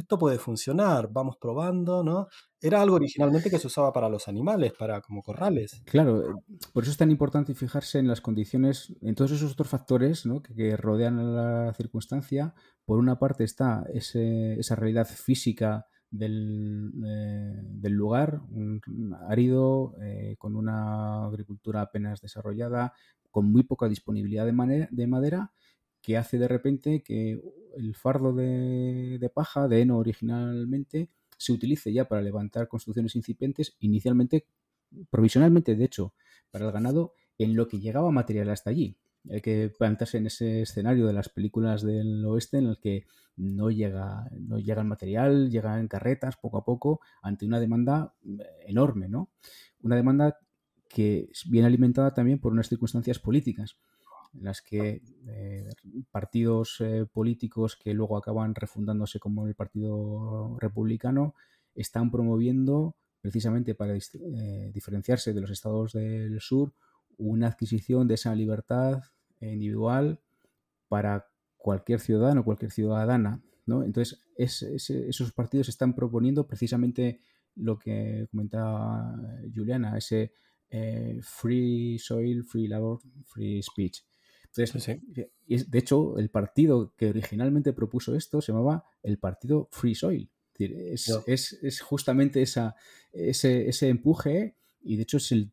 esto 0.03 0.19
puede 0.19 0.39
funcionar, 0.39 1.09
vamos 1.13 1.37
probando, 1.37 2.03
¿no? 2.03 2.29
Era 2.61 2.83
algo 2.83 2.97
originalmente 2.97 3.51
que 3.51 3.59
se 3.59 3.67
usaba 3.67 3.93
para 3.93 4.09
los 4.09 4.29
animales, 4.29 4.73
para 4.79 5.01
como 5.01 5.23
corrales. 5.23 5.83
Claro, 5.85 6.23
eh, 6.23 6.35
por 6.73 6.83
eso 6.83 6.93
es 6.93 6.99
tan 6.99 7.11
importante 7.11 7.55
fijarse 7.55 7.99
en 7.99 8.09
las 8.09 8.21
condiciones, 8.21 8.95
en 9.01 9.15
todos 9.15 9.33
esos 9.33 9.53
otros 9.53 9.69
factores 9.69 10.27
¿no? 10.27 10.43
que, 10.43 10.77
rodean 10.77 11.35
la 11.35 11.73
circunstancia. 11.75 12.55
Por 12.85 12.99
una 12.99 13.19
parte 13.19 13.45
está 13.45 13.85
esa 13.93 14.75
realidad 14.75 15.07
física 15.07 15.87
del, 16.11 16.93
eh, 17.07 17.89
lugar, 17.91 18.41
un 18.51 18.81
árido, 19.29 19.95
eh, 20.01 20.37
con 20.39 20.57
una 20.57 21.27
agricultura 21.27 21.83
apenas 21.83 22.21
desarrollada, 22.21 22.93
con 23.31 23.51
muy 23.51 23.63
poca 23.63 23.89
disponibilidad 23.89 24.47
de 24.47 25.07
madera 25.07 25.53
que 26.03 26.17
hace 26.17 26.39
de 26.39 26.49
repente 26.49 27.03
que 27.03 27.41
el 27.77 27.95
fardo 27.95 28.33
de, 28.33 29.31
paja, 29.35 29.69
de 29.69 29.83
heno 29.83 29.99
originalmente, 29.99 31.11
se 31.37 31.53
utilice 31.53 31.93
ya 31.93 32.09
para 32.09 32.23
levantar 32.23 32.69
construcciones 32.69 33.15
incipientes, 33.15 33.77
inicialmente, 33.79 34.47
provisionalmente, 35.11 35.77
de 35.77 35.85
hecho, 35.85 36.15
para 36.51 36.67
el 36.67 36.73
ganado, 36.73 37.13
en 37.39 37.55
lo 37.55 37.69
que 37.69 37.79
llegaba 37.79 38.11
material 38.11 38.51
hasta 38.51 38.71
allí. 38.71 38.97
Hay 39.31 39.41
que 39.41 39.73
plantarse 39.77 40.19
en 40.19 40.27
ese 40.27 40.63
escenario 40.63 41.07
de 41.07 41.13
las 41.13 41.29
películas 41.29 41.83
del 41.83 42.25
oeste 42.25 42.59
en 42.59 42.67
el 42.67 42.79
que 42.79 43.07
no 43.37 43.71
llega, 43.71 44.29
no 44.39 44.59
llega 44.59 44.83
el 44.83 44.89
material, 44.89 45.51
llega 45.51 45.79
en 45.79 45.89
carretas 45.89 46.37
poco 46.37 46.59
a 46.59 46.65
poco, 46.65 47.01
ante 47.23 47.47
una 47.47 47.61
demanda 47.61 48.15
enorme, 48.67 49.09
¿no? 49.09 49.31
Una 49.83 49.97
demanda 49.97 50.39
que 50.89 51.31
viene 51.49 51.67
alimentada 51.67 52.15
también 52.15 52.39
por 52.39 52.53
unas 52.53 52.69
circunstancias 52.69 53.19
políticas 53.19 53.77
en 54.35 54.45
las 54.45 54.63
que 54.63 55.03
eh, 55.27 55.69
partidos 56.11 56.77
eh, 56.81 57.07
políticos 57.11 57.77
que 57.77 57.95
luego 57.95 58.17
acaban 58.17 58.55
refundándose 58.55 59.19
como 59.19 59.47
el 59.47 59.55
Partido 59.55 60.57
Republicano 60.59 61.35
están 61.75 62.11
promoviendo 62.11 62.97
precisamente 63.21 63.75
para 63.75 63.95
eh, 63.95 64.71
diferenciarse 64.73 65.33
de 65.33 65.41
los 65.41 65.51
estados 65.51 65.93
del 65.93 66.41
sur 66.41 66.73
una 67.19 67.49
adquisición 67.49 68.09
de 68.09 68.15
esa 68.15 68.35
libertad 68.35 69.03
individual 69.41 70.21
para 70.89 71.27
cualquier 71.57 72.01
ciudadano, 72.01 72.45
cualquier 72.45 72.71
ciudadana. 72.71 73.43
¿no? 73.67 73.83
Entonces, 73.85 74.21
esos 74.37 75.33
partidos 75.33 75.69
están 75.69 75.95
proponiendo 75.95 76.47
precisamente 76.47 77.21
lo 77.57 77.79
que 77.79 78.27
comentaba 78.31 79.15
Juliana, 79.55 79.99
ese 79.99 80.33
free 81.23 81.99
soil, 81.99 82.45
free 82.45 82.69
labor, 82.69 83.01
free 83.25 83.63
speech 83.63 84.03
de 84.57 85.79
hecho, 85.79 86.19
el 86.19 86.31
partido 86.31 86.93
que 86.97 87.11
originalmente 87.11 87.73
propuso 87.73 88.15
esto 88.15 88.41
se 88.41 88.53
llamaba 88.53 88.85
el 89.03 89.19
partido 89.19 89.69
Free 89.71 89.95
Soil. 89.95 90.31
Es, 90.59 91.81
justamente 91.81 92.43
esa, 92.43 92.75
ese, 93.13 93.89
empuje 93.89 94.57
y 94.89 94.97
de 94.97 95.03
hecho 95.03 95.19
es 95.19 95.31
el 95.33 95.51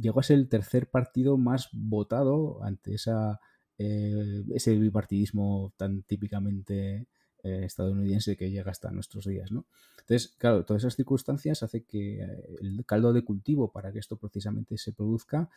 llegó 0.00 0.20
a 0.20 0.22
ser 0.22 0.38
el 0.38 0.48
tercer 0.48 0.88
partido 0.88 1.36
más 1.36 1.70
votado 1.72 2.62
ante 2.62 2.94
esa, 2.94 3.40
eh, 3.76 4.44
ese 4.54 4.76
bipartidismo 4.76 5.72
tan 5.76 6.02
típicamente 6.02 7.08
eh, 7.42 7.64
estadounidense 7.64 8.36
que 8.36 8.48
llega 8.48 8.70
hasta 8.70 8.92
nuestros 8.92 9.26
días. 9.26 9.50
¿no? 9.50 9.66
Entonces, 9.98 10.36
claro, 10.38 10.64
todas 10.64 10.84
esas 10.84 10.94
circunstancias 10.94 11.64
hace 11.64 11.82
que 11.82 12.22
eh, 12.22 12.56
el 12.60 12.84
caldo 12.86 13.12
de 13.12 13.24
cultivo 13.24 13.72
para 13.72 13.90
que 13.90 13.98
esto 13.98 14.16
precisamente 14.16 14.78
se 14.78 14.92
produzca 14.92 15.50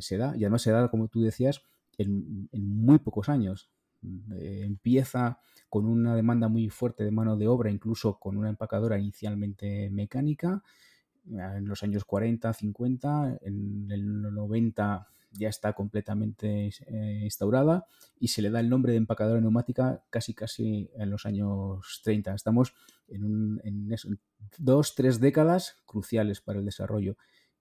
se 0.00 0.16
da 0.16 0.34
y 0.34 0.44
además 0.44 0.62
se 0.62 0.70
da, 0.70 0.88
como 0.88 1.08
tú 1.08 1.20
decías, 1.20 1.60
en, 1.98 2.48
muy 2.52 2.98
pocos 2.98 3.28
años. 3.28 3.68
Empieza 4.30 5.40
con 5.68 5.84
una 5.84 6.16
demanda 6.16 6.48
muy 6.48 6.70
fuerte 6.70 7.04
de 7.04 7.10
mano 7.10 7.36
de 7.36 7.46
obra, 7.46 7.70
incluso 7.70 8.18
con 8.18 8.38
una 8.38 8.48
empacadora 8.48 8.98
inicialmente 8.98 9.90
mecánica. 9.90 10.62
En 11.30 11.66
los 11.66 11.82
años 11.82 12.04
40, 12.04 12.52
50, 12.52 13.38
en 13.42 13.90
el 13.90 14.22
90 14.22 15.08
ya 15.32 15.48
está 15.48 15.74
completamente 15.74 16.70
eh, 16.86 17.20
instaurada 17.22 17.86
y 18.18 18.28
se 18.28 18.40
le 18.40 18.50
da 18.50 18.60
el 18.60 18.70
nombre 18.70 18.92
de 18.92 18.98
empacadora 18.98 19.40
neumática 19.40 20.02
casi 20.08 20.32
casi 20.32 20.90
en 20.96 21.10
los 21.10 21.26
años 21.26 22.00
30. 22.02 22.34
Estamos 22.34 22.74
en, 23.08 23.60
dos, 24.58 24.94
tres 24.94 25.20
décadas 25.20 25.76
cruciales 25.84 26.40
para 26.40 26.58
el 26.58 26.64
desarrollo. 26.64 27.16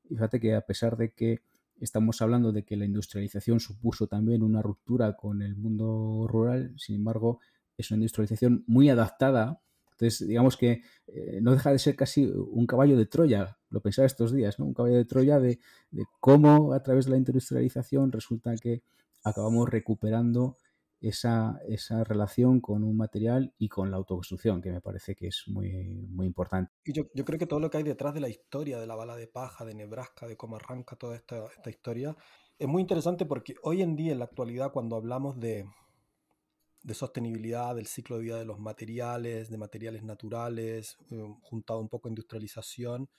fíjate 0.07 0.39
que 0.39 0.55
a 0.55 0.61
pesar 0.61 0.95
de 0.95 1.11
que 1.11 1.41
Estamos 1.79 2.23
hablando 2.23 2.51
de 2.51 2.63
que 2.63 2.75
la 2.75 2.85
industrialización 2.85 3.59
supuso 3.59 4.07
también 4.07 4.41
una 4.41 4.63
ruptura 4.63 5.15
con 5.15 5.43
el 5.43 5.55
mundo 5.55 6.25
rural, 6.27 6.73
sin 6.77 6.95
embargo, 6.95 7.39
es 7.77 7.91
una 7.91 7.97
industrialización 7.97 8.63
muy 8.65 8.89
adaptada. 8.89 9.61
Entonces, 9.99 10.27
digamos 10.27 10.57
que 10.57 10.83
eh, 11.07 11.39
no 11.41 11.51
deja 11.53 11.71
de 11.71 11.79
ser 11.79 11.95
casi 11.95 12.25
un 12.25 12.67
caballo 12.67 12.95
de 12.95 13.07
Troya, 13.07 13.57
lo 13.69 13.81
pensaba 13.81 14.05
estos 14.05 14.31
días, 14.31 14.59
¿no? 14.59 14.65
Un 14.65 14.75
caballo 14.75 14.95
de 14.95 15.05
Troya 15.05 15.39
de, 15.39 15.59
cómo 16.19 16.73
a 16.73 16.83
través 16.83 17.05
de 17.05 17.11
la 17.11 17.17
industrialización 17.17 18.11
resulta 18.11 18.53
que 18.61 18.83
acabamos 19.23 19.67
recuperando 19.67 20.57
esa, 21.01 21.59
esa, 21.67 22.03
relación 22.03 22.61
con 22.61 22.83
un 22.83 22.95
material 22.95 23.53
y 23.57 23.69
con 23.69 23.89
la 23.89 23.97
autoconstrucción, 23.97 24.61
que 24.61 24.71
me 24.71 24.81
parece 24.81 25.15
que 25.15 25.27
es 25.27 25.45
muy, 25.47 26.07
muy 26.09 26.27
importante. 26.27 26.71
Y 26.85 26.93
yo, 26.93 27.07
creo 27.07 27.39
que 27.39 27.47
todo 27.47 27.59
lo 27.59 27.71
que 27.71 27.77
hay 27.77 27.83
detrás 27.83 28.13
de 28.13 28.19
la 28.19 28.29
historia 28.29 28.79
de 28.79 28.85
la 28.85 28.95
bala 28.95 29.15
de 29.15 29.27
paja, 29.27 29.65
de 29.65 29.73
Nebraska, 29.73 30.27
de 30.27 30.37
cómo 30.37 30.57
arranca 30.57 30.95
toda 30.95 31.15
esta 31.15 31.69
historia, 31.69 32.15
es 32.59 32.67
muy 32.67 32.81
interesante 32.81 33.25
porque 33.25 33.55
hoy 33.63 33.81
en 33.81 33.95
día, 33.95 34.11
en 34.11 34.19
la 34.19 34.25
actualidad, 34.25 34.71
cuando 34.71 34.95
hablamos 34.95 35.39
de, 35.39 35.65
de 36.83 36.93
sostenibilidad, 36.93 37.75
del 37.75 37.87
ciclo 37.87 38.17
de 38.17 38.23
vida 38.23 38.39
de 38.39 38.45
los 38.45 38.59
materiales, 38.59 39.49
de 39.49 39.57
materiales 39.57 40.03
naturales, 40.03 40.97
eh, 41.11 41.23
juntado 41.41 41.79
un 41.79 41.89
poco 41.89 42.07
a 42.07 42.11
industrialización, 42.11 43.09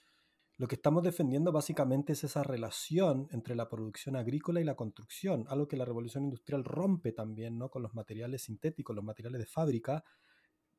lo 0.59 0.67
que 0.67 0.75
estamos 0.75 1.03
defendiendo 1.03 1.53
básicamente 1.53 2.11
es 2.11 2.25
esa 2.25 2.43
relación 2.43 3.29
entre 3.31 3.55
la 3.55 3.69
producción 3.69 4.17
agrícola 4.17 4.59
y 4.59 4.65
la 4.65 4.75
construcción, 4.75 5.45
algo 5.47 5.69
que 5.69 5.77
la 5.77 5.85
revolución 5.85 6.25
industrial 6.25 6.65
rompe 6.65 7.13
también 7.13 7.57
¿no? 7.57 7.69
con 7.69 7.81
los 7.81 7.93
materiales 7.93 8.41
sintéticos, 8.41 8.93
los 8.93 9.05
materiales 9.05 9.39
de 9.39 9.45
fábrica, 9.45 10.03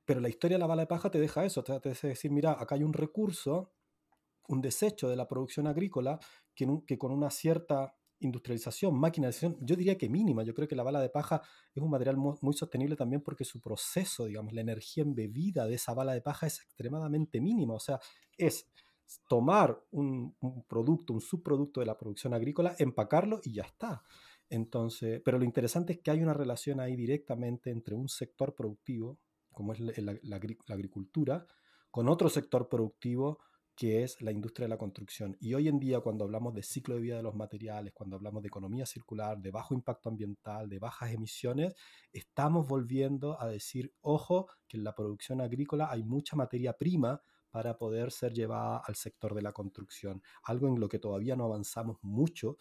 pero 0.04 0.20
la 0.20 0.28
historia 0.28 0.56
de 0.56 0.60
la 0.60 0.66
bala 0.66 0.82
de 0.82 0.86
paja 0.86 1.10
te 1.10 1.18
deja 1.18 1.46
eso, 1.46 1.64
te 1.64 1.80
deja 1.80 2.08
decir, 2.08 2.30
mira, 2.30 2.60
acá 2.60 2.74
hay 2.74 2.82
un 2.82 2.92
recurso, 2.92 3.72
un 4.48 4.60
desecho 4.60 5.08
de 5.08 5.16
la 5.16 5.26
producción 5.26 5.66
agrícola 5.66 6.20
que 6.54 6.98
con 6.98 7.10
una 7.10 7.30
cierta 7.30 7.94
industrialización, 8.20 8.98
maquinarización, 8.98 9.56
yo 9.60 9.76
diría 9.76 9.98
que 9.98 10.08
mínima. 10.08 10.42
Yo 10.42 10.54
creo 10.54 10.68
que 10.68 10.76
la 10.76 10.82
bala 10.82 11.00
de 11.00 11.10
paja 11.10 11.42
es 11.74 11.82
un 11.82 11.90
material 11.90 12.16
muy, 12.16 12.36
muy, 12.40 12.54
sostenible 12.54 12.96
también 12.96 13.22
porque 13.22 13.44
su 13.44 13.60
proceso, 13.60 14.26
digamos, 14.26 14.52
la 14.52 14.60
energía 14.60 15.02
embebida 15.02 15.66
de 15.66 15.74
esa 15.74 15.94
bala 15.94 16.12
de 16.12 16.20
paja 16.20 16.46
es 16.46 16.60
extremadamente 16.60 17.40
mínima. 17.40 17.74
O 17.74 17.80
sea, 17.80 17.98
es 18.36 18.66
tomar 19.28 19.82
un, 19.90 20.36
producto, 20.68 21.12
un 21.12 21.20
subproducto 21.20 21.80
de 21.80 21.86
la 21.86 21.96
producción 21.96 22.34
agrícola, 22.34 22.74
empacarlo 22.78 23.40
y 23.42 23.54
ya 23.54 23.62
está. 23.62 24.02
Entonces, 24.48 25.20
pero 25.24 25.38
lo 25.38 25.44
interesante 25.44 25.94
es 25.94 25.98
que 26.00 26.10
hay 26.10 26.22
una 26.22 26.34
relación 26.34 26.80
ahí 26.80 26.96
directamente 26.96 27.70
entre 27.70 27.94
un 27.94 28.08
sector 28.08 28.54
productivo, 28.54 29.18
como 29.52 29.72
es 29.72 29.80
la, 29.80 30.40
agricultura, 30.68 31.46
con 31.90 32.08
otro 32.08 32.28
sector 32.28 32.68
productivo 32.68 33.38
que 33.80 34.02
es 34.02 34.20
la 34.20 34.30
industria 34.30 34.66
de 34.66 34.68
la 34.68 34.76
construcción. 34.76 35.38
Y 35.40 35.54
hoy 35.54 35.66
en 35.66 35.80
día, 35.80 36.00
cuando 36.00 36.24
hablamos 36.24 36.52
de 36.52 36.62
ciclo 36.62 36.96
de 36.96 37.00
vida 37.00 37.16
de 37.16 37.22
los 37.22 37.34
materiales, 37.34 37.94
cuando 37.94 38.16
hablamos 38.16 38.42
de 38.42 38.48
economía 38.48 38.84
circular, 38.84 39.40
de 39.40 39.50
bajo 39.50 39.72
impacto 39.72 40.10
ambiental, 40.10 40.68
de 40.68 40.78
bajas 40.78 41.14
emisiones, 41.14 41.72
estamos 42.12 42.68
volviendo 42.68 43.40
a 43.40 43.48
decir, 43.48 43.94
ojo, 44.02 44.48
que 44.68 44.76
en 44.76 44.84
la 44.84 44.94
producción 44.94 45.40
agrícola 45.40 45.90
hay 45.90 46.04
mucha 46.04 46.36
materia 46.36 46.74
prima 46.74 47.22
para 47.48 47.78
poder 47.78 48.12
ser 48.12 48.34
llevada 48.34 48.82
al 48.86 48.96
sector 48.96 49.34
de 49.34 49.40
la 49.40 49.52
construcción. 49.52 50.22
Algo 50.42 50.68
en 50.68 50.78
lo 50.78 50.86
que 50.86 50.98
todavía 50.98 51.34
no 51.34 51.46
avanzamos 51.46 51.96
mucho, 52.02 52.58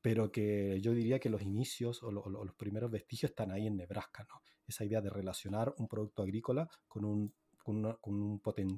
pero 0.00 0.30
que 0.30 0.80
yo 0.80 0.94
diría 0.94 1.18
que 1.18 1.28
los 1.28 1.42
inicios 1.42 2.04
o, 2.04 2.12
los 2.12 2.54
primeros 2.54 2.88
vestigios 2.88 3.30
están 3.30 3.50
ahí 3.50 3.66
en 3.66 3.78
Nebraska, 3.78 4.24
¿no? 4.30 4.42
Esa 4.64 4.84
idea 4.84 5.00
de 5.00 5.10
relacionar 5.10 5.74
un 5.78 5.88
producto 5.88 6.22
agrícola 6.22 6.68
con 6.86 7.04
un 7.04 7.34
con, 7.62 7.76
una, 7.76 7.96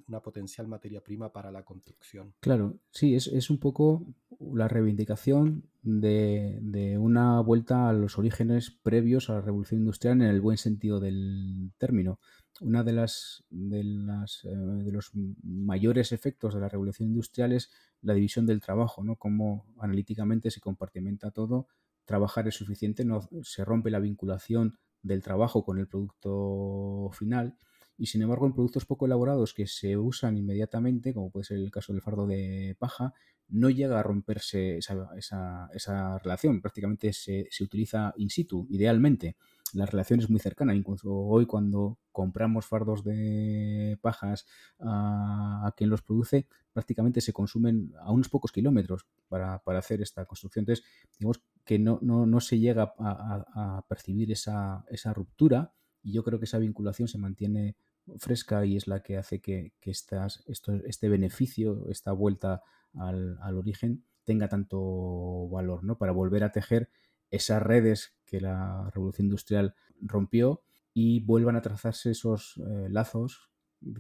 una, 0.06 0.20
potencial 0.20 0.68
materia 0.68 1.02
prima 1.02 1.32
para 1.32 1.50
la 1.50 1.64
construcción. 1.64 2.34
Claro, 2.40 2.78
sí, 2.90 3.14
es, 3.14 3.26
es 3.28 3.50
un 3.50 3.58
poco 3.58 4.06
la 4.52 4.68
reivindicación 4.68 5.64
de, 5.82 6.58
de, 6.62 6.98
una 6.98 7.40
vuelta 7.40 7.88
a 7.88 7.92
los 7.92 8.18
orígenes 8.18 8.70
previos 8.70 9.30
a 9.30 9.34
la 9.34 9.40
revolución 9.40 9.80
industrial 9.80 10.20
en 10.20 10.28
el 10.28 10.40
buen 10.40 10.56
sentido 10.56 11.00
del 11.00 11.72
término. 11.78 12.18
Una 12.60 12.84
de 12.84 12.92
las, 12.92 13.44
de 13.50 13.82
las 13.82 14.44
eh, 14.44 14.48
de 14.54 14.92
los 14.92 15.10
mayores 15.42 16.12
efectos 16.12 16.54
de 16.54 16.60
la 16.60 16.68
revolución 16.68 17.08
industrial 17.08 17.52
es 17.52 17.70
la 18.00 18.14
división 18.14 18.46
del 18.46 18.60
trabajo, 18.60 19.02
¿no? 19.02 19.16
Cómo 19.16 19.66
analíticamente 19.78 20.50
se 20.50 20.60
compartimenta 20.60 21.30
todo, 21.30 21.66
trabajar 22.04 22.46
es 22.46 22.54
suficiente, 22.54 23.04
no 23.04 23.28
se 23.42 23.64
rompe 23.64 23.90
la 23.90 23.98
vinculación 23.98 24.78
del 25.02 25.22
trabajo 25.22 25.64
con 25.64 25.78
el 25.78 25.86
producto 25.86 27.10
final 27.12 27.56
y 27.96 28.06
sin 28.06 28.22
embargo 28.22 28.46
en 28.46 28.52
productos 28.52 28.86
poco 28.86 29.06
elaborados 29.06 29.54
que 29.54 29.66
se 29.66 29.96
usan 29.96 30.36
inmediatamente, 30.36 31.14
como 31.14 31.30
puede 31.30 31.44
ser 31.44 31.58
el 31.58 31.70
caso 31.70 31.92
del 31.92 32.02
fardo 32.02 32.26
de 32.26 32.76
paja, 32.78 33.14
no 33.48 33.70
llega 33.70 34.00
a 34.00 34.02
romperse 34.02 34.78
esa, 34.78 35.10
esa, 35.16 35.68
esa 35.72 36.18
relación, 36.18 36.60
prácticamente 36.60 37.12
se, 37.12 37.46
se, 37.50 37.64
utiliza 37.64 38.12
in 38.16 38.30
situ, 38.30 38.66
idealmente. 38.70 39.36
La 39.74 39.86
relación 39.86 40.20
es 40.20 40.30
muy 40.30 40.40
cercana, 40.40 40.74
incluso 40.74 41.12
hoy 41.12 41.46
cuando 41.46 41.98
compramos 42.10 42.64
fardos 42.66 43.04
de 43.04 43.98
pajas 44.00 44.46
a, 44.80 45.72
quien 45.76 45.90
los 45.90 46.02
produce, 46.02 46.46
prácticamente 46.72 47.20
se 47.20 47.32
consumen 47.32 47.92
a 48.00 48.12
unos 48.12 48.28
pocos 48.28 48.52
kilómetros 48.52 49.06
para, 49.28 49.58
para 49.58 49.80
hacer 49.80 50.00
esta 50.00 50.24
construcción. 50.24 50.62
Entonces, 50.62 50.84
digamos 51.18 51.42
que 51.64 51.78
no, 51.78 51.98
no, 52.02 52.24
no 52.24 52.40
se 52.40 52.58
llega 52.58 52.94
a, 52.98 53.44
a, 53.54 53.78
a 53.78 53.82
percibir 53.88 54.30
esa, 54.32 54.84
esa 54.88 55.12
ruptura 55.12 55.72
y 56.04 56.12
yo 56.12 56.23
creo 56.23 56.38
que 56.38 56.44
esa 56.44 56.58
vinculación 56.58 57.08
se 57.08 57.18
mantiene 57.18 57.76
fresca 58.18 58.64
y 58.64 58.76
es 58.76 58.87
la 58.87 59.02
que 59.02 59.16
hace 59.16 59.40
que, 59.40 59.73
que 59.80 59.90
estas, 59.90 60.44
esto, 60.46 60.75
este 60.87 61.08
beneficio, 61.08 61.88
esta 61.88 62.12
vuelta 62.12 62.62
al, 62.92 63.38
al, 63.40 63.56
origen, 63.56 64.04
tenga 64.25 64.49
tanto 64.49 65.49
valor, 65.49 65.82
¿no? 65.82 65.96
Para 65.96 66.12
volver 66.12 66.44
a 66.44 66.52
tejer 66.52 66.90
esas 67.30 67.62
redes 67.62 68.14
que 68.26 68.40
la 68.40 68.90
revolución 68.94 69.26
industrial 69.26 69.75
rompió 70.00 70.62
y 70.92 71.20
vuelvan 71.20 71.56
a 71.56 71.62
trazarse 71.62 72.11
esos 72.11 72.56
eh, 72.58 72.88
lazos 72.90 73.50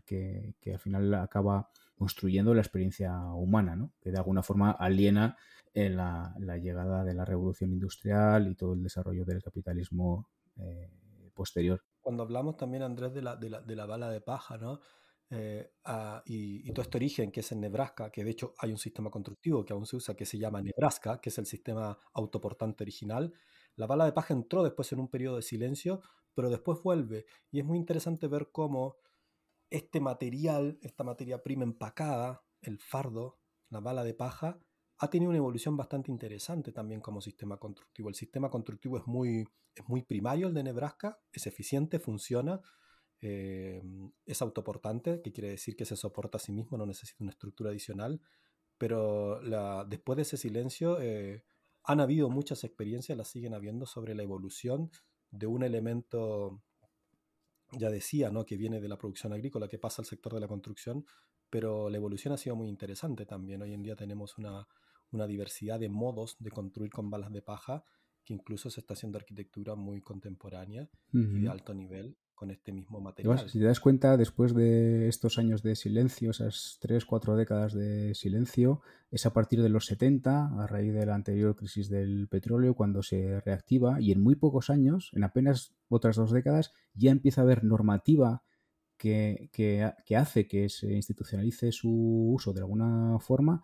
que, 0.04 0.54
que, 0.60 0.74
al 0.74 0.78
final 0.78 1.12
acaba 1.14 1.68
construyendo 1.96 2.54
la 2.54 2.60
experiencia 2.60 3.18
humana, 3.34 3.76
¿no? 3.76 3.92
que 4.00 4.10
de 4.10 4.18
alguna 4.18 4.42
forma 4.42 4.70
aliena 4.70 5.36
eh, 5.74 5.90
la, 5.90 6.34
llegada 6.62 7.04
de 7.04 7.14
la 7.14 7.24
revolución 7.24 7.72
industrial 7.72 8.48
y 8.48 8.54
todo 8.54 8.74
el 8.74 8.82
desarrollo 8.82 9.24
del 9.24 9.42
capitalismo 9.42 10.28
eh, 10.56 10.90
posterior 11.34 11.82
cuando 12.04 12.22
hablamos 12.22 12.56
también, 12.56 12.84
Andrés, 12.84 13.12
de 13.14 13.22
la, 13.22 13.34
de 13.34 13.50
la, 13.50 13.60
de 13.60 13.74
la 13.74 13.86
bala 13.86 14.10
de 14.10 14.20
paja, 14.20 14.58
¿no? 14.58 14.80
Eh, 15.30 15.72
uh, 15.86 16.20
y, 16.26 16.68
y, 16.68 16.72
todo 16.72 16.82
este 16.82 16.98
origen 16.98 17.32
que 17.32 17.40
es 17.40 17.50
en 17.50 17.60
Nebraska, 17.60 18.10
que 18.10 18.22
de 18.22 18.30
hecho 18.30 18.54
hay 18.58 18.70
un 18.70 18.78
sistema 18.78 19.10
constructivo 19.10 19.64
que 19.64 19.72
aún 19.72 19.86
se 19.86 19.96
usa 19.96 20.14
que 20.14 20.26
se 20.26 20.38
llama 20.38 20.60
Nebraska, 20.60 21.20
que 21.20 21.30
es 21.30 21.38
el 21.38 21.46
sistema 21.46 21.98
autoportante 22.12 22.84
original. 22.84 23.32
La 23.74 23.86
bala 23.86 24.04
de 24.04 24.12
paja 24.12 24.34
entró 24.34 24.62
después 24.62 24.92
en 24.92 25.00
un 25.00 25.08
periodo 25.08 25.36
de 25.36 25.42
silencio, 25.42 26.02
pero 26.34 26.50
después 26.50 26.78
vuelve. 26.82 27.24
Y 27.50 27.58
es 27.58 27.64
muy 27.64 27.78
interesante 27.78 28.28
ver 28.28 28.50
cómo 28.52 28.96
este 29.70 29.98
material, 29.98 30.78
esta 30.82 31.04
materia 31.04 31.42
prima 31.42 31.64
empacada, 31.64 32.44
el 32.60 32.78
fardo, 32.78 33.40
la 33.70 33.80
bala 33.80 34.04
de 34.04 34.14
paja, 34.14 34.60
ha 34.98 35.10
tenido 35.10 35.30
una 35.30 35.38
evolución 35.38 35.76
bastante 35.76 36.10
interesante 36.10 36.72
también 36.72 37.00
como 37.00 37.20
sistema 37.20 37.56
constructivo. 37.56 38.08
El 38.08 38.14
sistema 38.14 38.48
constructivo 38.50 38.98
es 38.98 39.06
muy, 39.06 39.46
es 39.74 39.88
muy 39.88 40.02
primario, 40.02 40.48
el 40.48 40.54
de 40.54 40.62
Nebraska, 40.62 41.18
es 41.32 41.46
eficiente, 41.46 41.98
funciona, 41.98 42.60
eh, 43.20 43.82
es 44.26 44.42
autoportante, 44.42 45.20
que 45.22 45.32
quiere 45.32 45.50
decir 45.50 45.76
que 45.76 45.84
se 45.84 45.96
soporta 45.96 46.38
a 46.38 46.40
sí 46.40 46.52
mismo, 46.52 46.76
no 46.76 46.86
necesita 46.86 47.24
una 47.24 47.32
estructura 47.32 47.70
adicional, 47.70 48.20
pero 48.78 49.40
después 49.86 50.16
de 50.16 50.22
ese 50.22 50.36
silencio 50.36 51.00
eh, 51.00 51.44
han 51.84 52.00
habido 52.00 52.28
muchas 52.28 52.64
experiencias, 52.64 53.16
las 53.16 53.28
siguen 53.28 53.54
habiendo, 53.54 53.86
sobre 53.86 54.14
la 54.14 54.22
evolución 54.22 54.90
de 55.30 55.46
un 55.46 55.62
elemento, 55.62 56.62
ya 57.72 57.90
decía, 57.90 58.30
¿no? 58.30 58.44
que 58.44 58.56
viene 58.56 58.80
de 58.80 58.88
la 58.88 58.98
producción 58.98 59.32
agrícola, 59.32 59.68
que 59.68 59.78
pasa 59.78 60.02
al 60.02 60.06
sector 60.06 60.34
de 60.34 60.40
la 60.40 60.48
construcción, 60.48 61.04
pero 61.54 61.88
la 61.88 61.98
evolución 61.98 62.34
ha 62.34 62.36
sido 62.36 62.56
muy 62.56 62.68
interesante 62.68 63.26
también. 63.26 63.62
Hoy 63.62 63.74
en 63.74 63.82
día 63.84 63.94
tenemos 63.94 64.38
una, 64.38 64.66
una 65.12 65.28
diversidad 65.28 65.78
de 65.78 65.88
modos 65.88 66.34
de 66.40 66.50
construir 66.50 66.90
con 66.90 67.10
balas 67.10 67.30
de 67.30 67.42
paja, 67.42 67.84
que 68.24 68.34
incluso 68.34 68.70
se 68.70 68.80
está 68.80 68.94
haciendo 68.94 69.18
arquitectura 69.18 69.76
muy 69.76 70.00
contemporánea 70.00 70.88
uh 71.12 71.16
-huh. 71.16 71.38
y 71.38 71.42
de 71.42 71.48
alto 71.48 71.72
nivel 71.72 72.16
con 72.34 72.50
este 72.50 72.72
mismo 72.72 73.00
material. 73.00 73.34
Además, 73.34 73.52
si 73.52 73.60
te 73.60 73.66
das 73.66 73.78
cuenta, 73.78 74.16
después 74.16 74.52
de 74.52 75.06
estos 75.06 75.38
años 75.38 75.62
de 75.62 75.76
silencio, 75.76 76.32
esas 76.32 76.78
tres, 76.80 77.04
cuatro 77.04 77.36
décadas 77.36 77.72
de 77.72 78.16
silencio, 78.16 78.80
es 79.12 79.24
a 79.24 79.32
partir 79.32 79.62
de 79.62 79.68
los 79.68 79.86
70, 79.86 80.60
a 80.60 80.66
raíz 80.66 80.92
de 80.92 81.06
la 81.06 81.14
anterior 81.14 81.54
crisis 81.54 81.88
del 81.88 82.26
petróleo, 82.26 82.74
cuando 82.74 83.04
se 83.04 83.38
reactiva 83.42 84.00
y 84.00 84.10
en 84.10 84.20
muy 84.20 84.34
pocos 84.34 84.70
años, 84.70 85.12
en 85.12 85.22
apenas 85.22 85.72
otras 85.88 86.16
dos 86.16 86.32
décadas, 86.32 86.72
ya 86.94 87.12
empieza 87.12 87.42
a 87.42 87.44
haber 87.44 87.62
normativa 87.62 88.42
que, 89.04 90.16
hace 90.16 90.46
que 90.46 90.68
se 90.68 90.92
institucionalice 90.92 91.72
su 91.72 91.90
uso 91.90 92.52
de 92.52 92.60
alguna 92.60 93.18
forma 93.18 93.62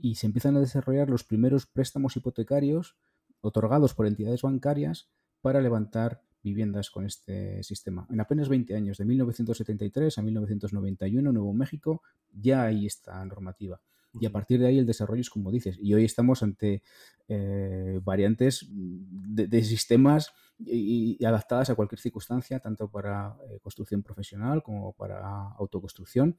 y 0.00 0.14
se 0.14 0.26
empiezan 0.26 0.56
a 0.56 0.60
desarrollar 0.60 1.10
los 1.10 1.24
primeros 1.24 1.66
préstamos 1.66 2.16
hipotecarios 2.16 2.96
otorgados 3.40 3.94
por 3.94 4.06
entidades 4.06 4.42
bancarias 4.42 5.10
para 5.42 5.60
levantar 5.60 6.22
viviendas 6.42 6.90
con 6.90 7.04
este 7.04 7.62
sistema. 7.62 8.06
En 8.10 8.20
apenas 8.20 8.48
20 8.48 8.74
años, 8.74 8.98
de 8.98 9.04
1973 9.04 10.16
a 10.16 10.22
1991, 10.22 11.32
Nuevo 11.32 11.52
México, 11.52 12.02
ya 12.32 12.64
hay 12.64 12.86
esta 12.86 13.22
normativa. 13.24 13.80
Y 14.14 14.26
a 14.26 14.30
partir 14.30 14.60
de 14.60 14.66
ahí 14.68 14.78
el 14.78 14.86
desarrollo 14.86 15.20
es 15.20 15.30
como 15.30 15.50
dices. 15.50 15.78
Y 15.80 15.94
hoy 15.94 16.04
estamos 16.04 16.42
ante 16.42 16.82
eh, 17.28 18.00
variantes 18.02 18.66
de, 18.70 19.46
de 19.46 19.64
sistemas 19.64 20.32
y, 20.58 21.16
y, 21.20 21.24
adaptadas 21.24 21.70
a 21.70 21.74
cualquier 21.74 22.00
circunstancia, 22.00 22.58
tanto 22.58 22.90
para 22.90 23.36
eh, 23.50 23.58
construcción 23.60 24.02
profesional 24.02 24.62
como 24.62 24.92
para 24.94 25.52
autoconstrucción, 25.58 26.36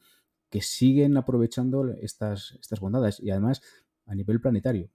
que 0.50 0.62
siguen 0.62 1.16
aprovechando 1.18 1.88
estas, 2.02 2.58
estas 2.60 2.80
bondades 2.80 3.20
y 3.20 3.30
además 3.30 3.62
a 4.08 4.16
nivel 4.16 4.42
planetario. 4.42 4.90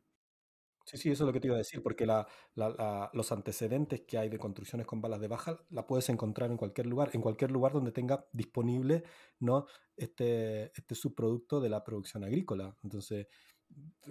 Sí, 0.84 0.98
sí, 0.98 1.10
eso 1.10 1.24
es 1.24 1.26
lo 1.26 1.32
que 1.32 1.40
te 1.40 1.46
iba 1.46 1.56
a 1.56 1.58
decir, 1.58 1.82
porque 1.82 2.04
la, 2.04 2.26
la, 2.54 3.10
los 3.14 3.32
antecedentes 3.32 4.02
que 4.02 4.18
hay 4.18 4.28
de 4.28 4.38
construcciones 4.38 4.86
con 4.86 5.00
balas 5.00 5.20
de 5.20 5.28
baja 5.28 5.58
la 5.70 5.86
puedes 5.86 6.08
encontrar 6.10 6.50
en 6.50 6.58
cualquier 6.58 6.86
lugar, 6.86 7.10
en 7.14 7.22
cualquier 7.22 7.50
lugar 7.50 7.72
donde 7.72 7.90
tenga 7.90 8.26
disponible 8.32 9.02
¿no? 9.40 9.66
este, 9.96 10.72
este 10.78 10.94
subproducto 10.94 11.60
de 11.60 11.70
la 11.70 11.82
producción 11.82 12.22
agrícola. 12.22 12.76
Entonces, 12.82 13.28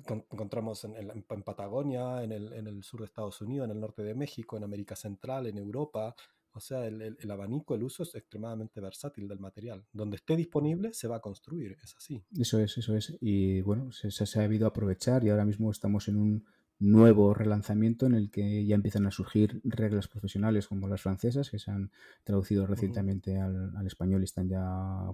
con, 0.05 0.25
encontramos 0.31 0.83
en, 0.86 1.23
Patagonia, 1.43 2.23
en 2.23 2.31
el, 2.31 2.53
en 2.53 2.67
el, 2.67 2.83
sur 2.83 3.01
de 3.01 3.05
Estados 3.05 3.39
Unidos, 3.41 3.65
en 3.65 3.71
el 3.71 3.79
norte 3.79 4.03
de 4.03 4.15
México, 4.15 4.57
en 4.57 4.63
América 4.63 4.95
Central, 4.95 5.47
en 5.47 5.57
Europa. 5.59 6.15
O 6.55 6.59
sea, 6.59 6.86
el, 6.86 7.31
abanico, 7.31 7.73
el 7.73 7.83
uso 7.83 8.03
es 8.03 8.13
extremadamente 8.13 8.79
versátil 8.79 9.27
del 9.27 9.39
material. 9.39 9.86
Donde 9.91 10.17
esté 10.17 10.36
disponible, 10.36 10.93
se 10.93 11.07
va 11.07 11.17
a 11.17 11.19
construir, 11.19 11.77
es 11.83 11.95
así. 11.95 12.23
Eso 12.38 12.59
es, 12.59 12.77
eso 12.77 12.95
es. 12.95 13.15
Y 13.21 13.62
bueno, 13.62 13.91
se, 13.91 14.12
se 14.12 14.23
ha 14.23 14.27
sabido 14.27 14.67
aprovechar 14.67 15.23
y 15.23 15.29
ahora 15.29 15.45
mismo 15.45 15.71
estamos 15.71 16.07
en 16.07 16.17
un 16.17 16.45
nuevo 16.79 17.33
relanzamiento 17.33 18.05
en 18.05 18.13
el 18.13 18.29
que 18.29 18.65
ya 18.65 18.75
empiezan 18.75 19.05
a 19.05 19.12
surgir 19.12 19.62
reglas 19.63 20.07
profesionales 20.07 20.67
como 20.67 20.88
las 20.88 21.01
francesas, 21.01 21.49
que 21.49 21.59
se 21.59 21.71
han 21.71 21.91
traducido 22.23 22.67
recientemente 22.67 23.39
al, 23.39 23.75
al 23.75 23.88
español 23.88 24.21
y 24.21 24.25
están 24.25 24.49
ya 24.49 24.63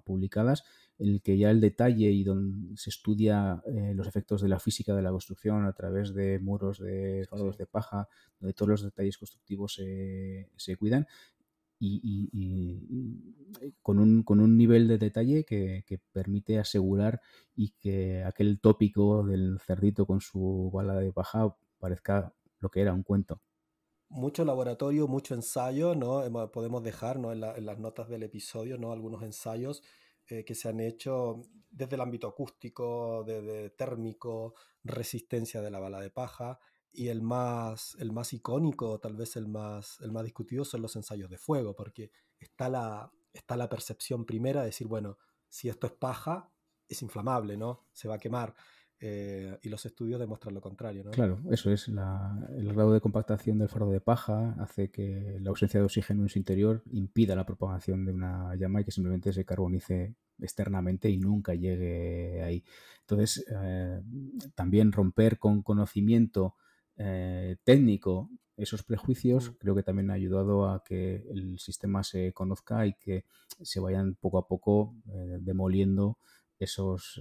publicadas, 0.03 0.63
en 0.97 1.09
el 1.09 1.21
que 1.21 1.37
ya 1.37 1.51
el 1.51 1.61
detalle 1.61 2.11
y 2.11 2.23
donde 2.23 2.75
se 2.75 2.89
estudia 2.89 3.61
eh, 3.65 3.93
los 3.93 4.07
efectos 4.07 4.41
de 4.41 4.49
la 4.49 4.59
física 4.59 4.95
de 4.95 5.01
la 5.01 5.11
construcción 5.11 5.65
a 5.65 5.73
través 5.73 6.13
de 6.13 6.39
muros 6.39 6.79
de 6.79 7.27
sí. 7.31 7.57
de 7.57 7.65
paja, 7.65 8.07
donde 8.39 8.53
todos 8.53 8.69
los 8.69 8.83
detalles 8.83 9.17
constructivos 9.17 9.75
se, 9.75 10.49
se 10.55 10.75
cuidan, 10.75 11.07
y, 11.79 13.69
con, 13.81 13.99
un, 13.99 14.23
con 14.23 14.39
un 14.39 14.57
nivel 14.57 14.87
de 14.87 14.97
detalle 14.97 15.45
que, 15.45 15.83
que, 15.87 15.99
permite 16.11 16.59
asegurar 16.59 17.21
y 17.55 17.71
que 17.79 18.23
aquel 18.23 18.59
tópico 18.59 19.23
del 19.23 19.59
cerdito 19.59 20.05
con 20.05 20.21
su 20.21 20.69
bala 20.73 20.95
de 20.95 21.13
paja 21.13 21.55
parezca 21.79 22.33
lo 22.59 22.69
que 22.69 22.81
era 22.81 22.93
un 22.93 23.03
cuento. 23.03 23.41
Mucho 24.09 24.43
laboratorio, 24.43 25.07
mucho 25.07 25.35
ensayo, 25.35 25.93
¿no? 25.93 26.23
Podemos 26.51 26.83
dejar 26.83 27.19
¿no? 27.19 27.31
En 27.31 27.65
las 27.65 27.79
notas 27.79 28.09
del 28.09 28.23
episodio 28.23 28.77
¿no? 28.77 28.91
algunos 28.91 29.21
ensayos 29.21 29.83
eh, 30.27 30.43
que 30.43 30.55
se 30.55 30.67
han 30.67 30.79
hecho 30.79 31.43
desde 31.69 31.95
el 31.95 32.01
ámbito 32.01 32.27
acústico, 32.27 33.23
desde 33.23 33.69
térmico, 33.69 34.55
resistencia 34.83 35.61
de 35.61 35.69
la 35.69 35.79
bala 35.79 36.01
de 36.01 36.09
paja, 36.09 36.59
y 36.91 37.07
el 37.07 37.21
más, 37.21 37.95
el 37.99 38.11
más 38.11 38.33
icónico, 38.33 38.99
tal 38.99 39.15
vez 39.15 39.35
el 39.35 39.47
más, 39.47 39.99
el 40.01 40.11
más 40.11 40.23
discutido, 40.23 40.65
son 40.65 40.81
los 40.81 40.95
ensayos 40.95 41.29
de 41.29 41.37
fuego, 41.37 41.75
porque 41.75 42.11
está 42.39 42.69
la, 42.69 43.11
está 43.33 43.55
la 43.57 43.69
percepción 43.69 44.25
primera 44.25 44.61
de 44.61 44.67
decir, 44.67 44.87
bueno, 44.87 45.17
si 45.47 45.69
esto 45.69 45.87
es 45.87 45.93
paja, 45.93 46.51
es 46.87 47.01
inflamable, 47.01 47.57
¿no? 47.57 47.85
Se 47.93 48.07
va 48.07 48.15
a 48.15 48.19
quemar. 48.19 48.55
Eh, 49.01 49.57
y 49.61 49.69
los 49.69 49.85
estudios 49.85 50.19
demuestran 50.19 50.53
lo 50.53 50.59
contrario. 50.59 51.05
¿no? 51.05 51.11
Claro, 51.11 51.39
eso 51.51 51.71
es. 51.71 51.87
el 51.87 52.73
grado 52.73 52.91
de 52.91 52.99
compactación 52.99 53.57
del 53.57 53.69
faro 53.69 53.89
de 53.89 54.01
paja 54.01 54.55
hace 54.59 54.91
que 54.91 55.37
la 55.39 55.51
ausencia 55.51 55.79
de 55.79 55.85
oxígeno 55.85 56.23
en 56.23 56.29
su 56.29 56.37
interior 56.37 56.83
impida 56.91 57.33
la 57.33 57.45
propagación 57.45 58.03
de 58.03 58.11
una 58.11 58.53
llama 58.55 58.81
y 58.81 58.83
que 58.83 58.91
simplemente 58.91 59.31
se 59.31 59.45
carbonice 59.45 60.15
externamente 60.37 61.09
y 61.09 61.17
nunca 61.17 61.53
llegue 61.53 62.43
ahí. 62.43 62.65
Entonces, 63.01 63.45
eh, 63.49 64.01
también 64.53 64.91
romper 64.91 65.39
con 65.39 65.63
conocimiento 65.63 66.55
eh, 66.99 67.55
técnico 67.63 68.29
esos 68.55 68.83
prejuicios 68.83 69.49
mm. 69.49 69.53
creo 69.57 69.75
que 69.75 69.83
también 69.83 70.11
ha 70.11 70.15
ayudado 70.15 70.69
a 70.69 70.83
que 70.83 71.23
el 71.31 71.57
sistema 71.59 72.03
se 72.03 72.33
conozca 72.33 72.85
y 72.85 72.93
que 72.93 73.25
se 73.61 73.79
vayan 73.79 74.15
poco 74.15 74.37
a 74.37 74.47
poco 74.47 74.95
demoliendo 75.41 76.17
esos 76.59 77.19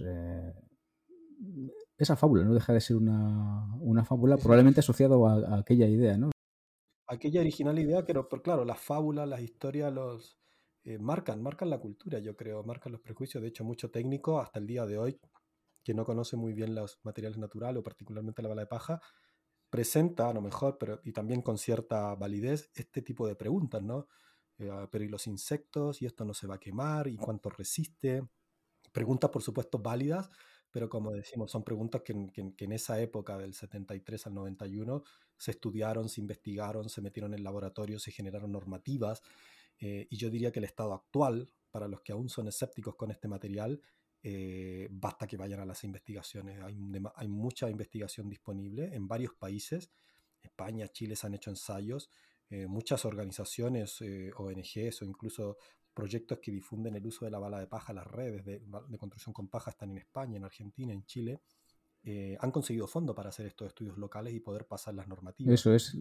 esa 1.99 2.15
fábula, 2.15 2.43
no 2.43 2.53
deja 2.53 2.73
de 2.73 2.79
ser 2.79 2.95
una, 2.95 4.05
fábula 4.05 4.37
probablemente 4.37 4.79
asociado 4.79 5.27
a, 5.27 5.59
aquella 5.59 5.87
idea, 5.87 6.17
¿no? 6.17 6.31
Aquella 7.07 7.41
original 7.41 7.77
idea, 7.77 8.05
pero, 8.05 8.29
claro, 8.29 8.63
las 8.63 8.79
fábulas, 8.79 9.27
las 9.27 9.41
historias, 9.41 9.91
los 9.91 10.37
eh, 10.83 10.97
marcan, 10.97 11.41
marcan 11.41 11.69
la 11.69 11.79
cultura, 11.79 12.19
yo 12.19 12.37
creo, 12.37 12.63
marcan 12.63 12.91
los 12.91 13.01
prejuicios. 13.01 13.41
De 13.41 13.49
hecho, 13.49 13.65
mucho 13.65 13.91
técnico 13.91 14.39
hasta 14.39 14.59
el 14.59 14.67
día 14.67 14.85
de 14.85 14.97
hoy, 14.97 15.19
que 15.83 15.93
no 15.93 16.05
conoce 16.05 16.37
muy 16.37 16.53
bien 16.53 16.75
los 16.75 16.99
materiales 17.03 17.37
naturales 17.37 17.81
o 17.81 17.83
particularmente 17.83 18.41
la 18.41 18.49
bala 18.49 18.61
de 18.61 18.67
paja, 18.67 19.01
presenta 19.69 20.29
a 20.29 20.33
lo 20.33 20.41
mejor, 20.41 20.77
pero 20.79 21.01
y 21.03 21.11
también 21.11 21.41
con 21.41 21.57
cierta 21.57 22.15
validez, 22.15 22.71
este 22.75 23.01
tipo 23.01 23.27
de 23.27 23.35
preguntas, 23.35 23.81
¿no? 23.81 24.07
Eh, 24.57 24.69
ah, 24.71 24.87
pero 24.91 25.03
¿y 25.03 25.07
los 25.07 25.27
insectos? 25.27 26.01
¿Y 26.01 26.05
esto 26.05 26.25
no 26.25 26.33
se 26.33 26.47
va 26.47 26.55
a 26.55 26.59
quemar? 26.59 27.07
¿Y 27.07 27.17
cuánto 27.17 27.49
resiste? 27.49 28.23
Preguntas, 28.91 29.29
por 29.29 29.41
supuesto, 29.41 29.79
válidas, 29.79 30.29
pero 30.71 30.89
como 30.89 31.11
decimos, 31.11 31.51
son 31.51 31.63
preguntas 31.63 32.01
que, 32.01 32.13
en 32.35 32.71
esa 32.71 32.99
época 32.99 33.37
del 33.37 33.53
73 33.53 34.27
al 34.27 34.33
91 34.33 35.03
se 35.37 35.51
estudiaron, 35.51 36.09
se 36.09 36.21
investigaron, 36.21 36.89
se 36.89 37.01
metieron 37.01 37.33
en 37.33 37.43
laboratorio, 37.43 37.99
se 37.99 38.11
generaron 38.11 38.51
normativas, 38.51 39.21
eh, 39.79 40.07
y 40.09 40.17
yo 40.17 40.29
diría 40.29 40.51
que 40.51 40.59
el 40.59 40.65
estado 40.65 40.93
actual, 40.93 41.49
para 41.71 41.87
los 41.87 42.01
que 42.01 42.11
aún 42.11 42.29
son 42.29 42.47
escépticos 42.47 42.95
con 42.95 43.11
este 43.11 43.27
material, 43.27 43.81
eh, 44.21 44.87
basta 44.91 45.27
que 45.27 45.37
vayan 45.37 45.61
a 45.61 45.65
las 45.65 45.83
investigaciones. 45.83 46.59
Hay, 46.61 47.27
mucha 47.27 47.69
investigación 47.69 48.29
disponible 48.29 48.93
en 48.93 49.07
varios 49.07 49.33
países. 49.33 49.89
España, 50.41 50.87
Chile 50.87 51.15
se 51.15 51.27
han 51.27 51.33
hecho 51.33 51.49
ensayos. 51.49 52.09
Eh, 52.49 52.67
muchas 52.67 53.05
organizaciones, 53.05 54.01
ONGs 54.35 55.01
o 55.01 55.05
incluso 55.05 55.57
proyectos 55.99 56.39
que 56.39 56.51
difunden 56.51 56.95
el 56.95 57.05
uso 57.05 57.25
de 57.25 57.31
la 57.31 57.39
bala 57.39 57.59
de 57.59 57.67
paja, 57.67 57.91
las 57.91 58.07
redes 58.07 58.45
de, 58.45 58.61
construcción 58.97 59.33
con 59.33 59.49
paja 59.49 59.71
están 59.71 59.91
en 59.91 59.97
España, 59.97 60.37
en 60.37 60.45
Argentina, 60.45 60.93
en 60.93 61.05
Chile, 61.05 61.41
eh, 62.03 62.37
han 62.39 62.51
conseguido 62.51 62.87
fondo 62.87 63.13
para 63.13 63.29
hacer 63.29 63.45
estos 63.45 63.67
estudios 63.67 63.97
locales 63.97 64.33
y 64.33 64.39
poder 64.39 64.65
pasar 64.65 64.93
las 64.93 65.09
normativas. 65.09 65.53
Eso 65.53 65.73
es, 65.73 65.97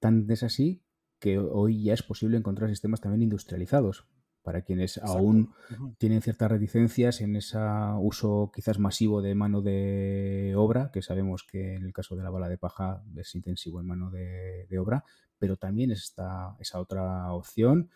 tan 0.00 0.28
es 0.28 0.42
así 0.42 0.82
que 1.20 1.38
hoy 1.38 1.84
ya 1.84 1.94
es 1.94 2.02
posible 2.02 2.36
encontrar 2.36 2.68
sistemas 2.68 3.00
también 3.00 3.22
industrializados 3.22 4.06
para 4.46 4.62
quienes 4.62 4.98
aún 4.98 5.52
tienen 5.98 6.22
ciertas 6.22 6.48
reticencias 6.48 7.20
en 7.20 7.34
ese 7.34 7.58
uso 7.98 8.52
quizás 8.54 8.78
masivo 8.78 9.20
de 9.20 9.34
mano 9.34 9.60
de 9.60 10.54
obra, 10.56 10.92
que 10.92 11.02
sabemos 11.02 11.42
que 11.42 11.74
en 11.74 11.84
el 11.84 11.92
caso 11.92 12.14
de 12.14 12.22
la 12.22 12.30
bala 12.30 12.48
de 12.48 12.56
paja 12.56 13.02
es 13.16 13.34
intensivo 13.34 13.80
en 13.80 13.88
mano 13.88 14.08
de, 14.08 14.68
de 14.70 14.78
obra, 14.78 15.02
pero 15.36 15.56
también 15.56 15.90
está 15.90 16.56
esa 16.60 16.78
otra 16.78 17.32
opción. 17.32 17.90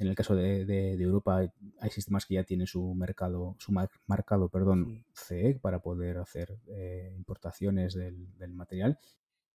En 0.00 0.08
el 0.08 0.16
caso 0.16 0.34
de, 0.34 0.94
Europa 0.94 1.48
hay 1.78 1.90
sistemas 1.90 2.26
que 2.26 2.34
ya 2.34 2.42
tienen 2.42 2.66
su 2.66 2.92
mercado, 2.94 3.54
su 3.60 3.72
marcado, 4.06 4.48
perdón, 4.48 5.04
CE 5.12 5.60
para 5.62 5.78
poder 5.78 6.18
hacer 6.18 6.58
eh, 6.66 7.14
importaciones 7.16 7.94
del, 7.94 8.26
material. 8.52 8.98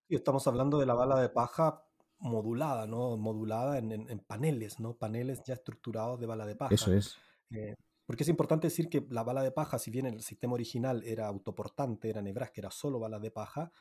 Y 0.07 0.15
estamos 0.15 0.47
hablando 0.47 0.79
de 0.79 0.85
la 0.85 0.93
bala 0.93 1.19
de 1.19 1.27
paja 1.27 1.83
modulada, 2.19 2.85
¿no? 2.85 3.17
Modulada 3.17 3.77
en, 3.77 4.19
paneles, 4.19 4.79
¿no? 4.79 4.95
Paneles 4.95 5.41
ya 5.43 5.53
estructurados 5.53 6.19
de 6.19 6.27
bala 6.27 6.45
de 6.45 6.55
paja. 6.55 6.73
Eso 6.73 6.93
es. 6.93 7.17
Eh, 7.51 7.75
porque 8.05 8.23
es 8.23 8.29
importante 8.29 8.67
decir 8.67 8.89
que 8.89 9.05
la 9.09 9.23
bala 9.23 9.43
de 9.43 9.51
paja, 9.51 9.79
si 9.79 9.91
bien 9.91 10.05
el 10.05 10.21
sistema 10.21 10.53
original 10.53 11.03
era 11.05 11.27
autoportante, 11.27 12.09
era 12.09 12.21
Nebraska, 12.21 12.55
era 12.57 12.71
solo 12.71 12.99
bala 12.99 13.19
de 13.19 13.31
paja, 13.31 13.71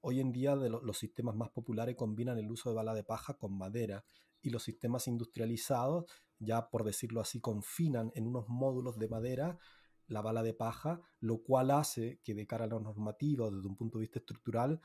hoy 0.00 0.20
en 0.20 0.32
día 0.32 0.56
de 0.56 0.70
los 0.70 0.98
sistemas 0.98 1.34
más 1.34 1.50
populares 1.50 1.96
combinan 1.96 2.38
el 2.38 2.50
uso 2.50 2.70
de 2.70 2.76
bala 2.76 2.94
de 2.94 3.02
paja 3.02 3.34
con 3.34 3.56
madera 3.56 4.04
y 4.42 4.50
los 4.50 4.62
sistemas 4.62 5.08
industrializados, 5.08 6.04
ya 6.38 6.70
por 6.70 6.84
decirlo 6.84 7.20
así, 7.20 7.40
confinan 7.40 8.12
en 8.14 8.26
unos 8.26 8.48
módulos 8.48 8.98
de 8.98 9.08
madera 9.08 9.58
la 10.06 10.22
bala 10.22 10.42
de 10.42 10.54
paja, 10.54 11.00
lo 11.20 11.42
cual 11.42 11.70
hace 11.70 12.20
que 12.22 12.34
de 12.34 12.46
cara 12.46 12.64
a 12.64 12.68
la 12.68 12.78
normativa, 12.78 13.50
desde 13.50 13.66
un 13.66 13.76
punto 13.76 13.98
de 13.98 14.02
vista 14.02 14.18
estructural, 14.18 14.80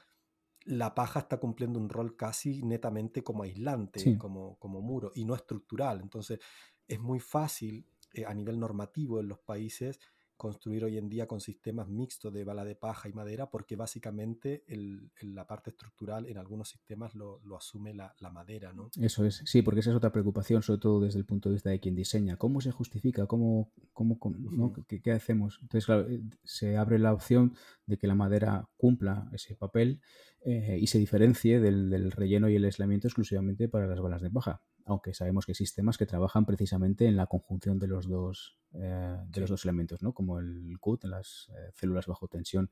la 0.66 0.96
paja 0.96 1.20
está 1.20 1.38
cumpliendo 1.38 1.80
un 1.80 1.90
rol 1.90 2.16
casi 2.16 2.64
netamente 2.64 3.24
como 3.24 3.44
aislante, 3.44 4.18
como, 4.18 4.58
como 4.60 4.82
muro, 4.82 5.12
y 5.16 5.26
no 5.26 5.36
estructural. 5.36 6.02
Entonces, 6.02 6.40
es 6.88 7.00
muy 7.00 7.20
fácil 7.20 7.86
eh, 8.14 8.26
a 8.26 8.34
nivel 8.34 8.60
normativo 8.60 9.20
en 9.20 9.28
los 9.28 9.40
países 9.40 10.00
construir 10.44 10.84
hoy 10.84 10.98
en 10.98 11.08
día 11.08 11.28
con 11.28 11.40
sistemas 11.40 11.88
mixtos 11.88 12.34
de 12.34 12.44
bala 12.44 12.66
de 12.66 12.76
paja 12.76 13.08
y 13.08 13.14
madera, 13.14 13.50
porque 13.50 13.76
básicamente 13.76 14.64
el, 14.68 15.10
la 15.22 15.48
parte 15.48 15.70
estructural 15.70 16.26
en 16.26 16.38
algunos 16.38 16.70
sistemas 16.70 17.16
lo, 17.16 17.40
lo 17.46 17.56
asume 17.56 17.94
la, 17.94 18.14
la, 18.20 18.30
madera, 18.30 18.74
¿no? 18.74 18.90
Eso 19.00 19.26
es, 19.26 19.42
sí, 19.46 19.62
porque 19.62 19.80
esa 19.80 19.92
es 19.92 19.96
otra 19.96 20.12
preocupación, 20.12 20.62
sobre 20.62 20.82
todo 20.82 21.00
desde 21.00 21.20
el 21.20 21.26
punto 21.26 21.48
de 21.48 21.54
vista 21.54 21.70
de 21.70 21.80
quien 21.80 21.96
diseña. 21.96 22.36
¿Cómo 22.36 22.60
se 22.62 22.72
justifica? 22.72 23.26
¿Cómo, 23.26 23.72
cómo, 23.94 24.20
¿no? 24.38 24.74
¿Qué, 24.88 25.02
¿Qué, 25.02 25.12
hacemos? 25.12 25.60
Entonces, 25.62 25.86
claro, 25.86 26.10
eh, 26.10 26.22
se 26.44 26.78
abre 26.78 27.00
la 27.00 27.14
opción 27.14 27.56
de 27.86 27.98
que 27.98 28.08
la 28.08 28.16
madera 28.16 28.68
cumpla 28.76 29.30
ese 29.32 29.56
papel 29.56 30.02
eh, 30.46 30.78
y 30.80 30.88
se 30.88 31.00
diferencie 31.00 31.60
del, 31.60 31.90
del 31.90 32.12
relleno 32.12 32.50
y 32.50 32.56
el 32.56 32.66
aislamiento 32.66 33.08
exclusivamente 33.08 33.68
para 33.70 33.88
las 33.88 34.00
balas 34.00 34.22
de 34.22 34.30
paja 34.30 34.62
aunque 34.86 35.14
sabemos 35.14 35.46
que 35.46 35.52
hay 35.52 35.56
sistemas 35.56 35.98
que 35.98 36.06
trabajan 36.06 36.46
precisamente 36.46 37.06
en 37.08 37.16
la 37.16 37.28
conjunción 37.28 37.80
de 37.80 37.88
los 37.88 38.08
dos, 38.08 38.58
eh, 38.74 39.18
de 39.28 39.42
los 39.42 39.50
dos 39.50 39.64
elementos, 39.64 40.02
¿no? 40.02 40.14
como 40.14 40.40
el 40.40 40.78
CUT, 40.80 41.06
las 41.06 41.50
eh, 41.56 41.72
células 41.74 42.08
bajo 42.08 42.28
tensión 42.28 42.70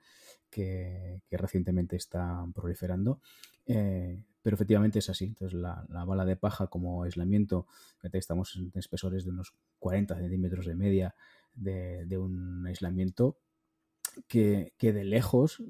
que, 0.49 1.21
recientemente 1.31 1.95
están 1.95 2.53
proliferando. 2.53 3.21
Eh, 3.65 4.21
pero 4.41 4.55
efectivamente 4.55 4.99
es 4.99 5.09
así. 5.09 5.25
Entonces, 5.25 5.57
la, 5.57 5.85
bala 5.87 6.25
de 6.25 6.35
paja 6.35 6.67
como 6.67 7.03
aislamiento, 7.03 7.67
estamos 8.11 8.55
en 8.55 8.71
espesores 8.75 9.23
de 9.23 9.29
unos 9.29 9.53
40 9.79 10.17
centímetros 10.17 10.65
de 10.65 10.75
media 10.75 11.15
de, 11.53 12.17
un 12.17 12.65
aislamiento 12.65 13.37
que, 14.27 14.73
que 14.77 14.93
de 14.93 15.03
lejos 15.03 15.63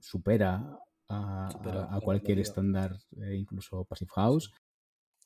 supera 0.00 0.78
a, 1.08 2.00
cualquier 2.02 2.38
estándar, 2.38 2.96
incluso 3.32 3.84
Passive 3.84 4.10
House. 4.14 4.52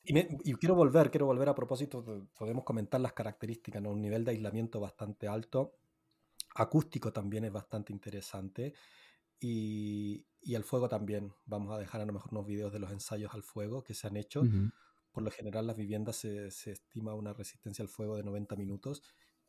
Y, 0.05 0.53
quiero 0.55 0.75
volver, 0.75 1.09
quiero 1.11 1.25
volver 1.25 1.49
a 1.49 1.55
propósito, 1.55 2.27
podemos 2.37 2.63
comentar 2.65 2.99
las 2.99 3.13
características, 3.13 3.81
¿no? 3.81 3.91
un 3.91 4.01
nivel 4.01 4.25
de 4.25 4.31
aislamiento 4.31 4.79
bastante 4.79 5.27
alto, 5.27 5.75
acústico 6.55 7.13
también 7.13 7.45
es 7.45 7.53
bastante 7.53 7.93
interesante 7.93 8.73
y, 9.39 10.25
y 10.41 10.55
el 10.55 10.63
fuego 10.63 10.89
también. 10.89 11.33
Vamos 11.45 11.73
a 11.73 11.79
dejar 11.79 12.01
a 12.01 12.05
lo 12.05 12.13
mejor 12.13 12.31
unos 12.33 12.45
videos 12.45 12.73
de 12.73 12.79
los 12.79 12.91
ensayos 12.91 13.33
al 13.33 13.43
fuego 13.43 13.83
que 13.83 13.93
se 13.93 14.07
han 14.07 14.17
hecho. 14.17 14.43
Por 15.11 15.23
lo 15.23 15.31
general 15.31 15.67
las 15.67 15.77
viviendas 15.77 16.17
se, 16.17 16.51
se, 16.51 16.71
estima 16.71 17.13
una 17.13 17.33
resistencia 17.33 17.81
al 17.83 17.89
fuego 17.89 18.17
de 18.17 18.23
90 18.23 18.55
minutos 18.55 19.03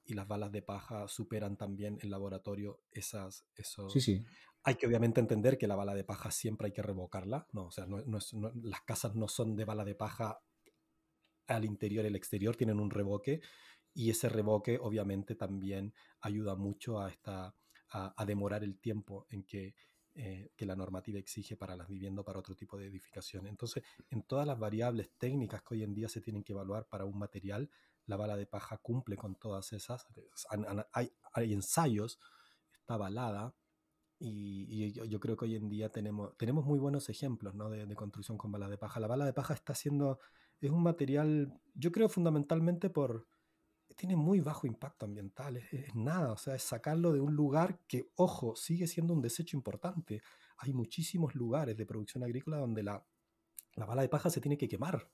y 0.05 0.14
las 0.14 0.29
balas 0.29 0.53
de 0.53 0.62
paja 0.62 1.09
superan 1.09 1.57
también 1.57 1.99
en 2.03 2.11
laboratorio 2.11 2.81
esas, 2.90 3.47
esos... 3.55 3.93
Sí, 3.93 4.01
sí. 4.01 4.25
Hay 4.62 4.77
que 4.77 4.87
obviamente 4.87 5.21
entender 5.21 5.59
que 5.59 5.67
la 5.67 5.77
bala 5.77 5.95
de 5.95 6.05
paja 6.05 6.31
siempre 6.31 6.67
hay 6.67 6.73
que 6.73 6.83
revocarla, 6.83 7.47
no, 7.53 7.67
o 7.67 7.71
sea, 7.71 7.87
no, 7.87 8.03
las 8.62 8.81
casas 8.83 9.14
no 9.14 9.29
son 9.29 9.57
de 9.57 9.64
bala 9.64 9.85
de 9.85 9.95
paja 9.95 10.40
al 11.47 11.64
interior 11.64 12.05
y 12.05 12.09
al 12.09 12.17
exterior, 12.17 12.57
tienen 12.57 12.81
un 12.81 12.90
revoque 12.90 13.43
y 13.93 14.11
ese 14.11 14.29
revoque 14.29 14.79
obviamente 14.81 15.35
también 15.35 15.95
ayuda 16.21 16.57
mucho 16.57 16.99
a, 16.99 17.11
esta, 17.11 17.55
a, 17.90 18.25
demorar 18.27 18.64
el 18.64 18.79
tiempo 18.79 19.27
en 19.31 19.45
que, 19.45 19.75
eh, 20.14 20.51
que, 20.57 20.67
la 20.67 20.75
normativa 20.75 21.19
exige 21.19 21.57
para 21.57 21.77
las 21.77 21.87
viviendas 21.87 22.25
para 22.25 22.40
otro 22.40 22.57
tipo 22.57 22.77
de 22.77 22.87
edificación. 22.87 23.47
Entonces, 23.47 23.85
en 24.11 24.23
todas 24.23 24.47
las 24.47 24.59
variables 24.59 25.12
técnicas 25.17 25.62
que 25.62 25.75
hoy 25.75 25.83
en 25.85 25.95
día 25.95 26.09
se 26.09 26.21
tienen 26.21 26.43
que 26.43 26.53
evaluar 26.53 26.88
para 26.88 27.05
un 27.05 27.19
material, 27.19 27.71
la 28.07 28.17
bala 28.17 28.37
de 28.37 28.47
paja 28.47 28.79
cumple 28.79 29.17
con 29.17 29.35
todas 29.37 29.73
esas. 29.73 30.07
Hay, 30.93 31.12
hay 31.33 31.53
ensayos, 31.53 32.19
está 32.73 32.95
avalada, 32.95 33.55
y, 34.19 34.93
yo, 34.93 35.21
creo 35.21 35.37
que 35.37 35.45
hoy 35.45 35.57
en 35.57 35.69
día 35.69 35.90
tenemos, 35.90 36.37
tenemos 36.37 36.64
muy 36.64 36.79
buenos 36.79 37.09
ejemplos 37.09 37.55
¿no? 37.55 37.69
de, 37.69 37.95
construcción 37.95 38.38
con 38.38 38.53
bala 38.53 38.69
de 38.69 38.79
paja. 38.79 39.01
La 39.01 39.07
bala 39.07 39.27
de 39.27 39.33
paja 39.33 39.55
está 39.55 39.75
siendo, 39.75 40.19
es 40.61 40.71
un 40.71 40.83
material, 40.83 41.61
yo 41.75 41.93
creo 41.93 42.09
fundamentalmente 42.09 42.90
por, 42.90 43.27
tiene 43.97 44.17
muy 44.17 44.40
bajo 44.40 44.67
impacto 44.67 45.05
ambiental, 45.05 45.57
es, 45.57 45.95
nada, 45.95 46.33
o 46.33 46.37
sea, 46.37 46.55
es 46.55 46.62
sacarlo 46.62 47.12
de 47.12 47.21
un 47.21 47.35
lugar 47.35 47.81
que, 47.87 48.11
ojo, 48.17 48.57
sigue 48.57 48.87
siendo 48.87 49.12
un 49.12 49.21
desecho 49.21 49.57
importante. 49.57 50.23
Hay 50.59 50.73
muchísimos 50.73 51.35
lugares 51.35 51.77
de 51.77 51.85
producción 51.85 52.23
agrícola 52.23 52.59
donde 52.59 52.83
la, 52.83 53.05
la 53.75 53.85
bala 53.85 54.03
de 54.03 54.09
paja 54.09 54.31
se 54.31 54.40
tiene 54.40 54.57
que 54.57 54.69
quemar, 54.69 55.11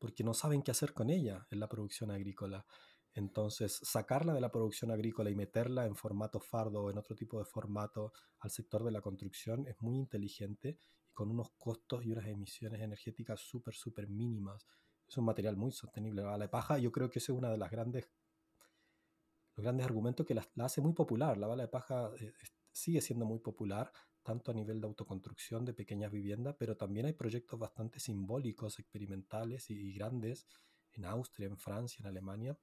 porque 0.00 0.24
no 0.24 0.34
saben 0.34 0.62
qué 0.62 0.72
hacer 0.72 0.92
con 0.92 1.10
ella 1.10 1.46
en 1.50 1.60
la 1.60 1.68
producción 1.68 2.10
agrícola. 2.10 2.66
Entonces, 3.12 3.78
sacarla 3.82 4.32
de 4.32 4.40
la 4.40 4.50
producción 4.50 4.90
agrícola 4.90 5.30
y 5.30 5.34
meterla 5.34 5.84
en 5.84 5.94
formato 5.94 6.40
fardo 6.40 6.84
o 6.84 6.90
en 6.90 6.98
otro 6.98 7.14
tipo 7.14 7.38
de 7.38 7.44
formato 7.44 8.12
al 8.40 8.50
sector 8.50 8.82
de 8.82 8.92
la 8.92 9.00
construcción 9.00 9.66
es 9.66 9.80
muy 9.80 9.96
inteligente 9.96 10.78
y 11.08 11.12
con 11.12 11.30
unos 11.30 11.50
costos 11.58 12.04
y 12.04 12.12
unas 12.12 12.26
emisiones 12.26 12.80
energéticas 12.80 13.40
súper, 13.40 13.74
súper 13.74 14.08
mínimas. 14.08 14.66
Es 15.06 15.18
un 15.18 15.24
material 15.24 15.56
muy 15.56 15.72
sostenible. 15.72 16.22
La 16.22 16.30
bala 16.30 16.50
paja, 16.50 16.78
yo 16.78 16.90
creo 16.90 17.10
que 17.10 17.18
ese 17.18 17.32
es 17.32 17.38
uno 17.38 17.50
de 17.50 17.58
las 17.58 17.70
grandes, 17.70 18.08
los 19.56 19.64
grandes 19.64 19.84
argumentos 19.84 20.24
que 20.24 20.34
la, 20.34 20.48
hace 20.60 20.80
muy 20.80 20.94
popular. 20.94 21.36
La 21.36 21.48
bala 21.48 21.64
de 21.64 21.68
paja 21.68 22.10
eh, 22.20 22.32
sigue 22.72 23.00
siendo 23.00 23.26
muy 23.26 23.40
popular, 23.40 23.92
tanto 24.22 24.50
a 24.50 24.54
nivel 24.54 24.80
de 24.80 24.86
autoconstrucción 24.86 25.64
de 25.64 25.74
pequeñas 25.74 26.12
viviendas, 26.12 26.56
pero 26.58 26.76
también 26.76 27.06
hay 27.06 27.12
proyectos 27.12 27.58
bastante 27.58 28.00
simbólicos, 28.00 28.78
experimentales 28.78 29.70
y 29.70 29.92
grandes 29.92 30.46
en 30.92 31.04
Austria, 31.04 31.46
en 31.46 31.56
Francia, 31.56 31.98
en 32.00 32.06
Alemania, 32.06 32.58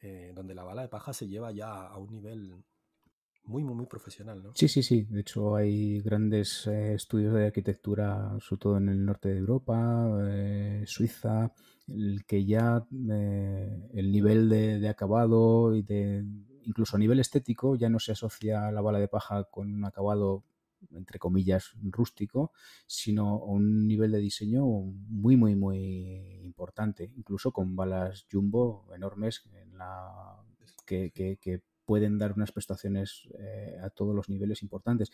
eh, 0.00 0.32
donde 0.34 0.54
la 0.54 0.64
bala 0.64 0.82
de 0.82 0.88
paja 0.88 1.12
se 1.12 1.28
lleva 1.28 1.52
ya 1.52 1.86
a 1.86 1.98
un 1.98 2.10
nivel 2.10 2.54
muy, 3.44 3.62
muy, 3.62 3.74
muy 3.74 3.86
profesional, 3.86 4.42
¿no? 4.42 4.52
Sí, 4.54 4.68
sí, 4.68 4.82
sí. 4.82 5.02
De 5.04 5.20
hecho, 5.20 5.54
hay 5.54 6.00
grandes 6.00 6.66
eh, 6.66 6.94
estudios 6.94 7.34
de 7.34 7.46
arquitectura, 7.46 8.36
sobre 8.40 8.60
todo 8.60 8.76
en 8.78 8.88
el 8.88 9.04
norte 9.04 9.28
de 9.28 9.38
Europa, 9.38 10.08
eh, 10.28 10.84
Suiza, 10.86 11.52
el 11.88 12.24
que 12.26 12.44
ya 12.44 12.86
el 12.90 14.10
nivel 14.10 14.48
de, 14.48 14.88
acabado 14.88 15.74
y 15.76 15.82
de 15.82 16.24
incluso 16.62 16.96
a 16.96 16.98
nivel 16.98 17.20
estético 17.20 17.76
ya 17.76 17.90
no 17.90 17.98
se 17.98 18.12
asocia 18.12 18.72
la 18.72 18.80
bala 18.80 18.98
de 18.98 19.08
paja 19.08 19.44
con 19.44 19.70
un 19.70 19.84
acabado 19.84 20.44
entre 20.92 21.18
comillas, 21.18 21.72
rústico, 21.82 22.52
sino 22.86 23.38
un 23.38 23.86
nivel 23.86 24.12
de 24.12 24.18
diseño 24.18 24.64
muy, 24.64 25.36
muy, 25.36 25.54
muy 25.54 26.42
importante, 26.44 27.10
incluso 27.16 27.52
con 27.52 27.76
balas 27.76 28.26
jumbo 28.30 28.86
enormes 28.94 29.42
en 29.52 29.78
la, 29.78 30.36
que, 30.86 31.62
pueden 31.84 32.16
dar 32.16 32.32
unas 32.32 32.50
prestaciones 32.50 33.28
eh, 33.38 33.78
a 33.82 33.90
todos 33.90 34.14
los 34.14 34.30
niveles 34.30 34.62
importantes. 34.62 35.12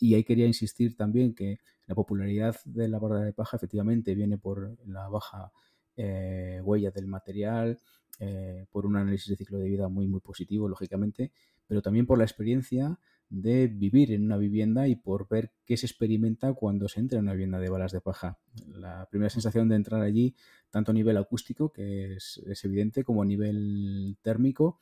Y 0.00 0.14
ahí 0.14 0.24
quería 0.24 0.46
insistir 0.46 0.96
también 0.96 1.32
que 1.32 1.60
la 1.86 1.94
popularidad 1.94 2.56
de 2.64 2.88
la 2.88 2.98
barra 2.98 3.20
de 3.20 3.32
paja 3.32 3.56
efectivamente 3.56 4.16
viene 4.16 4.36
por 4.36 4.76
la 4.86 5.08
baja 5.08 5.52
eh, 5.96 6.60
huella 6.64 6.90
del 6.90 7.06
material, 7.06 7.78
eh, 8.20 8.66
por 8.72 8.84
un 8.84 8.96
análisis 8.96 9.28
de 9.28 9.36
ciclo 9.36 9.58
de 9.58 9.68
vida 9.68 9.88
muy, 9.88 10.08
muy 10.08 10.20
positivo, 10.20 10.68
lógicamente, 10.68 11.30
pero 11.68 11.82
también 11.82 12.06
por 12.06 12.18
la 12.18 12.24
experiencia 12.24 12.98
de 13.30 13.66
vivir 13.66 14.12
en 14.12 14.24
una 14.24 14.36
vivienda 14.36 14.88
y 14.88 14.96
por 14.96 15.28
ver 15.28 15.52
qué 15.64 15.76
se 15.76 15.86
experimenta 15.86 16.52
cuando 16.54 16.88
se 16.88 17.00
entra 17.00 17.18
en 17.18 17.24
una 17.24 17.32
vivienda 17.32 17.58
de 17.58 17.68
balas 17.68 17.92
de 17.92 18.00
paja. 18.00 18.38
La 18.68 19.06
primera 19.10 19.30
sensación 19.30 19.68
de 19.68 19.76
entrar 19.76 20.00
allí, 20.00 20.34
tanto 20.70 20.92
a 20.92 20.94
nivel 20.94 21.16
acústico, 21.16 21.70
que 21.72 22.14
es, 22.14 22.40
evidente, 22.64 23.04
como 23.04 23.22
a 23.22 23.26
nivel 23.26 24.16
térmico, 24.22 24.78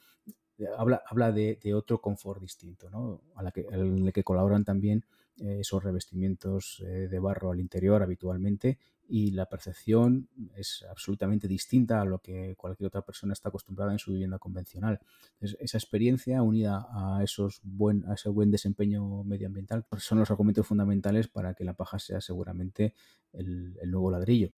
habla, 0.78 1.02
habla 1.08 1.32
de, 1.32 1.58
otro 1.74 2.00
confort 2.00 2.40
distinto, 2.40 2.88
¿no? 2.90 3.22
a 3.34 3.42
la 3.42 3.50
que, 3.50 3.66
que 4.14 4.24
colaboran 4.24 4.64
también 4.64 5.04
eh, 5.38 5.58
esos 5.60 5.82
revestimientos 5.82 6.82
eh, 6.86 7.08
de 7.08 7.18
barro 7.18 7.50
al 7.50 7.60
interior 7.60 8.02
habitualmente 8.02 8.78
y 9.08 9.30
la 9.30 9.46
percepción 9.46 10.28
es 10.54 10.84
absolutamente 10.88 11.46
distinta 11.46 12.00
a 12.00 12.04
lo 12.04 12.18
que 12.18 12.56
cualquier 12.56 12.88
otra 12.88 13.02
persona 13.02 13.32
está 13.32 13.48
acostumbrada 13.48 13.92
en 13.92 13.98
su 13.98 14.12
vivienda 14.12 14.38
convencional. 14.38 15.00
esa 15.40 15.78
experiencia 15.78 16.42
unida 16.42 16.86
a, 16.90 17.22
esos 17.22 17.60
buen, 17.62 18.04
a 18.08 18.14
ese 18.14 18.28
buen 18.28 18.50
desempeño 18.50 19.22
medioambiental 19.24 19.84
pues 19.84 20.02
son 20.02 20.18
los 20.18 20.30
argumentos 20.30 20.66
fundamentales 20.66 21.28
para 21.28 21.54
que 21.54 21.64
la 21.64 21.74
paja 21.74 21.98
sea 21.98 22.20
seguramente 22.20 22.94
el, 23.32 23.78
nuevo 23.86 24.10
ladrillo. 24.10 24.52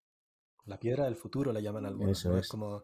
La 0.64 0.78
piedra 0.78 1.04
del 1.04 1.16
futuro 1.16 1.52
la 1.52 1.60
llaman 1.60 1.86
algunos. 1.86 2.18
Eso 2.18 2.36
es. 2.36 2.48
como, 2.48 2.82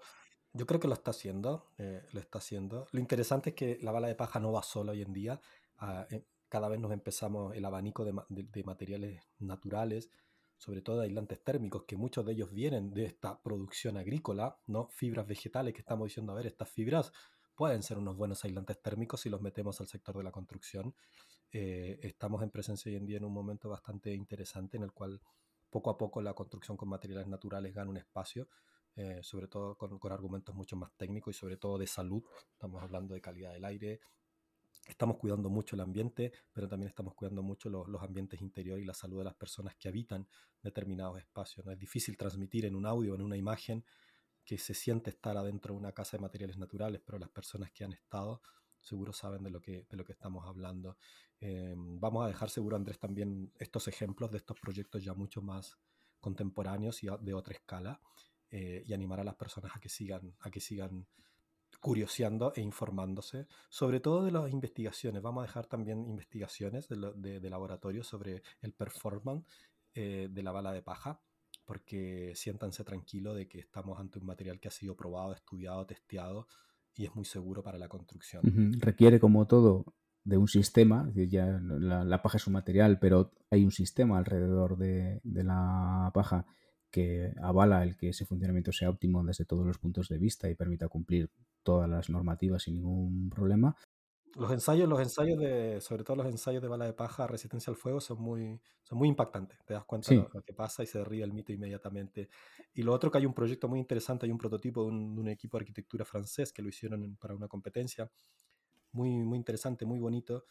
yo 0.53 0.67
creo 0.67 0.81
que 0.81 0.89
lo 0.89 0.95
está 0.95 1.11
haciendo, 1.11 1.71
eh, 1.79 2.03
lo 2.13 2.21
está 2.21 2.39
haciendo. 2.39 2.87
Lo 2.93 3.01
interesante 3.01 3.51
es 3.51 3.57
que 3.57 3.79
la 3.83 3.93
bala 3.93 4.09
de 4.09 4.15
paja 4.15 4.41
no 4.41 4.53
va 4.53 4.63
sola 4.63 4.93
hoy 4.93 5.03
en 5.03 5.13
día. 5.13 5.41
Ah, 5.79 6.07
eh, 6.11 6.25
cada 6.49 6.69
vez 6.69 6.79
nos 6.79 6.93
empezamos 6.93 7.55
el 7.55 7.65
abanico 7.65 8.05
de, 8.05 8.15
de 8.29 8.65
materiales 8.65 9.21
naturales 9.39 10.11
sobre 10.59 10.83
todo 10.83 11.01
aislantes 11.01 11.43
térmicos, 11.43 11.85
que 11.85 11.97
muchos 11.97 12.25
de 12.25 12.33
ellos 12.33 12.53
vienen 12.53 12.93
de 12.93 13.05
esta 13.05 13.41
producción 13.43 13.97
agrícola, 13.97 14.59
¿no? 14.67 14.89
Fibras 14.89 15.27
vegetales 15.27 15.75
que 15.75 15.81
estamos 15.81 16.09
diciendo, 16.09 16.33
a 16.33 16.37
ver, 16.37 16.47
estas 16.47 16.69
fibras 16.71 17.13
pueden 17.55 17.83
ser 17.83 17.99
unos 17.99 18.17
buenos 18.17 18.45
aislantes 18.45 18.81
térmicos 18.83 19.21
si 19.21 19.31
los 19.31 19.41
metemos 19.41 19.81
al 19.81 19.89
sector 19.89 20.17
de 20.17 20.25
la 20.25 20.33
construcción. 20.33 20.95
Eh, 21.53 22.01
estamos 22.03 22.43
en 22.43 22.51
presencia 22.51 22.91
hoy 22.91 22.97
en 22.97 23.07
día 23.07 23.19
en 23.19 23.25
un 23.25 23.33
momento 23.33 23.69
bastante 23.69 24.13
interesante 24.13 24.77
en 24.77 24.83
el 24.83 24.93
cual 24.93 25.21
poco 25.71 25.91
a 25.91 25.97
poco 25.97 26.21
la 26.21 26.35
construcción 26.35 26.77
con 26.77 26.89
materiales 26.89 27.29
naturales 27.29 27.75
gana 27.75 27.91
un 27.91 27.97
espacio, 27.97 28.49
eh, 28.97 29.21
sobre 29.23 29.49
todo 29.49 29.77
con, 29.77 29.99
con, 29.99 30.13
argumentos 30.13 30.55
mucho 30.55 30.77
más 30.77 30.93
técnicos 30.97 31.37
y 31.37 31.39
sobre 31.39 31.57
todo 31.57 31.79
de 31.79 31.87
salud. 31.87 32.25
Estamos 32.53 32.83
hablando 32.83 33.15
de 33.15 33.21
calidad 33.21 33.53
del 33.53 33.65
aire, 33.65 34.01
estamos 34.87 35.17
cuidando 35.17 35.51
mucho 35.51 35.77
el 35.77 35.81
ambiente, 35.81 36.33
pero 36.53 36.69
también 36.69 36.89
estamos 36.89 37.15
cuidando 37.15 37.43
mucho 37.43 37.69
los, 37.69 37.89
los, 37.89 38.03
ambientes 38.03 38.41
interiores 38.41 38.83
y 38.83 38.87
la 38.87 38.95
salud 38.95 39.19
de 39.19 39.25
las 39.25 39.35
personas 39.35 39.75
que 39.77 39.89
habitan 39.89 40.27
determinados 40.63 41.19
espacios. 41.19 41.65
¿no? 41.65 41.73
Es 41.73 41.79
difícil 41.79 42.17
transmitir 42.17 42.65
en 42.67 42.75
un 42.75 42.87
audio, 42.87 43.15
en 43.15 43.23
una 43.23 43.37
imagen, 43.37 43.85
que 44.45 44.59
se 44.59 44.75
siente 44.75 45.11
estar 45.11 45.37
adentro 45.37 45.75
de 45.75 45.81
una 45.81 45.93
casa 45.93 46.17
de 46.17 46.21
materiales 46.21 46.59
naturales, 46.59 47.01
pero 47.05 47.19
las 47.19 47.31
personas 47.31 47.71
que 47.73 47.85
han 47.85 47.93
estado 47.93 48.43
seguro 48.85 49.13
saben 49.13 49.43
de 49.43 49.51
lo 49.51 49.61
que, 49.61 49.87
de 49.89 49.97
lo 49.97 50.05
que 50.05 50.13
estamos 50.13 50.47
hablando. 50.47 50.99
Eh, 51.41 51.75
vamos 51.77 52.25
a 52.25 52.29
dejar 52.29 52.51
seguro, 52.51 52.77
Andrés, 52.77 52.99
también 52.99 53.53
estos 53.59 53.89
ejemplos 53.89 54.31
de 54.31 54.39
estos 54.39 54.61
proyectos 54.61 55.03
ya 55.03 55.15
mucho 55.15 55.41
más 55.41 55.79
contemporáneos 56.21 57.03
y 57.03 57.09
de 57.21 57.35
otra 57.35 57.55
escala, 57.55 58.01
eh, 58.51 58.83
y 58.87 58.93
animar 58.93 59.21
a 59.21 59.25
las 59.25 59.35
personas 59.35 59.75
a 59.75 59.81
que 59.81 59.89
sigan, 59.89 60.37
a 60.41 60.51
que 60.51 60.61
sigan 60.61 61.07
curioseando 61.85 62.55
e 62.57 62.63
informándose, 62.63 63.47
sobre 63.69 64.01
todo 64.01 64.25
de 64.25 64.33
las 64.33 64.51
investigaciones. 64.51 65.21
Vamos 65.21 65.43
a 65.43 65.47
dejar 65.49 65.67
también 65.67 66.09
investigaciones 66.09 66.89
de, 66.89 67.51
laboratorio 67.51 68.03
sobre 68.03 68.43
el 68.63 68.73
performance 68.73 69.45
eh, 69.95 70.29
de 70.33 70.43
la 70.43 70.51
bala 70.51 70.73
de 70.73 70.81
paja, 70.81 71.21
porque 71.67 72.33
siéntanse 72.37 72.85
tranquilos 72.85 73.37
de 73.37 73.49
que 73.49 73.59
estamos 73.59 74.01
ante 74.01 74.19
un 74.19 74.25
material 74.25 74.61
que 74.61 74.69
ha 74.69 74.71
sido 74.71 74.97
probado, 74.97 75.35
estudiado, 75.35 75.85
testeado 75.85 76.49
y 76.95 77.05
es 77.05 77.15
muy 77.15 77.27
seguro 77.27 77.63
para 77.63 77.77
la 77.77 77.89
construcción. 77.89 78.41
Requiere 78.79 79.21
como 79.21 79.47
todo 79.47 79.85
de 80.25 80.39
un 80.39 80.49
sistema, 80.49 81.13
ya 81.15 81.61
la, 81.61 82.23
paja 82.23 82.39
es 82.39 82.47
un 82.47 82.55
material, 82.55 82.99
pero 82.99 83.33
hay 83.51 83.63
un 83.63 83.73
sistema 83.73 84.17
alrededor 84.17 84.79
de, 84.79 85.21
de 85.23 85.45
la 85.45 86.11
paja 86.15 86.47
que 86.91 87.35
avala 87.43 87.83
el 87.83 87.95
que 87.95 88.09
ese 88.09 88.25
funcionamiento 88.25 88.73
sea 88.73 88.89
óptimo 88.89 89.23
desde 89.23 89.45
todos 89.45 89.67
los 89.67 89.77
puntos 89.77 90.09
de 90.09 90.17
vista 90.17 90.49
y 90.49 90.55
permita 90.55 90.89
cumplir 90.89 91.29
todas 91.65 91.89
las 91.89 92.09
normativas 92.09 92.63
sin 92.63 92.75
ningún 92.75 93.31
problema. 93.31 93.75
Los 94.37 94.51
ensayos, 94.51 94.89
los 94.89 95.01
ensayos 95.01 95.39
de, 95.39 95.81
sobre 95.81 96.03
todo 96.03 96.17
los 96.17 96.27
ensayos 96.27 96.61
de 96.61 96.69
bala 96.69 96.87
de 96.87 96.93
paja, 96.93 97.27
resistencia 97.27 97.71
al 97.71 97.77
fuego, 97.77 98.01
son 98.01 98.21
muy, 98.21 98.61
son 98.83 98.99
muy 98.99 99.09
impactantes. 99.09 99.65
Te 99.65 99.75
das 99.75 99.85
cuenta 99.85 100.11
de 100.11 100.27
lo, 100.33 100.43
que 100.43 100.53
pasa 100.53 100.83
y 100.83 100.87
se 100.87 100.99
derriba 100.99 101.25
el 101.25 101.33
mito 101.33 101.53
inmediatamente. 101.53 102.29
Y 102.73 102.83
lo 102.83 102.93
otro 102.93 103.11
que 103.11 103.19
hay 103.19 103.27
un 103.27 103.35
proyecto 103.35 103.69
muy 103.69 103.79
interesante, 103.79 104.27
hay 104.27 104.33
un 104.33 104.39
prototipo 104.39 104.83
de 104.83 104.89
un, 104.89 105.29
equipo 105.29 105.57
de 105.57 105.63
arquitectura 105.63 106.05
francés 106.05 106.53
que 106.53 106.63
lo 106.63 106.69
hicieron 106.69 107.17
para 107.17 107.35
una 107.35 107.47
competencia. 107.47 108.11
Muy, 108.91 109.11
muy 109.11 109.39
interesante, 109.39 109.85
muy 109.87 110.01
bonito. 110.01 110.47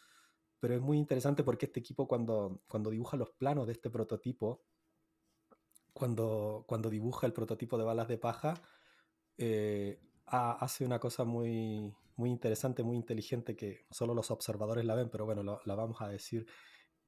Pero 0.60 0.74
es 0.74 0.80
muy 0.80 0.96
interesante 0.96 1.44
porque 1.44 1.66
este 1.66 1.80
equipo 1.80 2.08
cuando, 2.08 2.62
cuando 2.66 2.88
dibuja 2.88 3.18
los 3.18 3.32
planos 3.32 3.66
de 3.66 3.74
este 3.74 3.90
prototipo, 3.90 4.62
cuando, 5.92 6.64
cuando 6.66 6.88
dibuja 6.88 7.26
el 7.26 7.34
prototipo 7.34 7.76
de 7.76 7.84
balas 7.84 8.08
de 8.08 8.16
paja, 8.16 8.54
eh, 9.36 10.00
hace 10.26 10.84
una 10.84 10.98
cosa 10.98 11.24
muy, 11.24 11.94
muy 12.16 12.30
interesante, 12.30 12.82
muy 12.82 12.96
inteligente 12.96 13.56
que 13.56 13.86
solo 13.90 14.14
los 14.14 14.30
observadores 14.30 14.84
la 14.84 14.94
ven, 14.94 15.10
pero 15.10 15.24
bueno, 15.24 15.60
la 15.64 15.74
vamos 15.74 16.00
a 16.00 16.08
decir. 16.08 16.46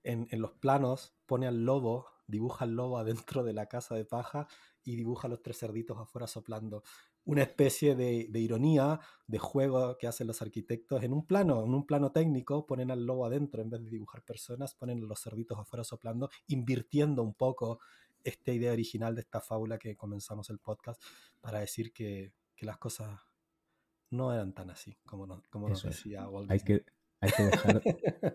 En, 0.02 0.28
en, 0.30 0.40
los 0.40 0.52
planos 0.52 1.16
pone 1.26 1.48
al 1.48 1.64
lobo, 1.64 2.06
dibuja 2.28 2.64
al 2.64 2.76
lobo 2.76 2.98
adentro 2.98 3.42
de 3.42 3.52
la 3.52 3.66
casa 3.66 3.96
de 3.96 4.04
paja 4.04 4.46
y 4.86 4.94
dibuja 4.94 5.26
a 5.26 5.30
los 5.30 5.42
tres 5.42 5.58
cerditos 5.58 5.98
afuera 5.98 6.26
soplando. 6.28 6.84
Una 7.24 7.42
especie 7.42 7.96
de, 7.96 8.28
ironía, 8.38 9.00
de 9.26 9.38
juego 9.38 9.98
que 9.98 10.06
hacen 10.06 10.28
los 10.28 10.42
arquitectos 10.42 11.02
en 11.02 11.12
un 11.12 11.26
plano, 11.26 11.64
en 11.64 11.74
un 11.74 11.84
plano 11.84 12.12
técnico, 12.12 12.66
ponen 12.66 12.92
al 12.92 13.04
lobo 13.04 13.26
adentro 13.26 13.60
en 13.62 13.70
vez 13.70 13.82
de 13.82 13.90
dibujar 13.90 14.22
personas, 14.22 14.76
ponen 14.76 15.00
los 15.00 15.20
cerditos 15.20 15.58
afuera 15.58 15.82
soplando, 15.82 16.30
invirtiendo 16.46 17.24
un 17.24 17.34
poco 17.34 17.80
esta 18.22 18.52
idea 18.52 18.72
original 18.72 19.16
de 19.16 19.22
esta 19.22 19.40
fábula 19.40 19.76
que 19.76 19.96
comenzamos 19.96 20.50
el 20.50 20.60
podcast 20.60 21.02
para 21.40 21.58
decir 21.58 21.92
que 21.92 22.32
que 22.56 22.66
las 22.66 22.78
cosas 22.78 23.20
no 24.10 24.32
eran 24.32 24.54
tan 24.54 24.70
así 24.70 24.96
como, 25.04 25.42
como 25.50 25.68
nos 25.68 25.82
decía 25.82 26.28
Walt 26.28 26.50
hay 26.50 26.60
que, 26.60 26.84
hay 27.20 27.30
que, 27.30 27.42
dejar, 27.42 27.82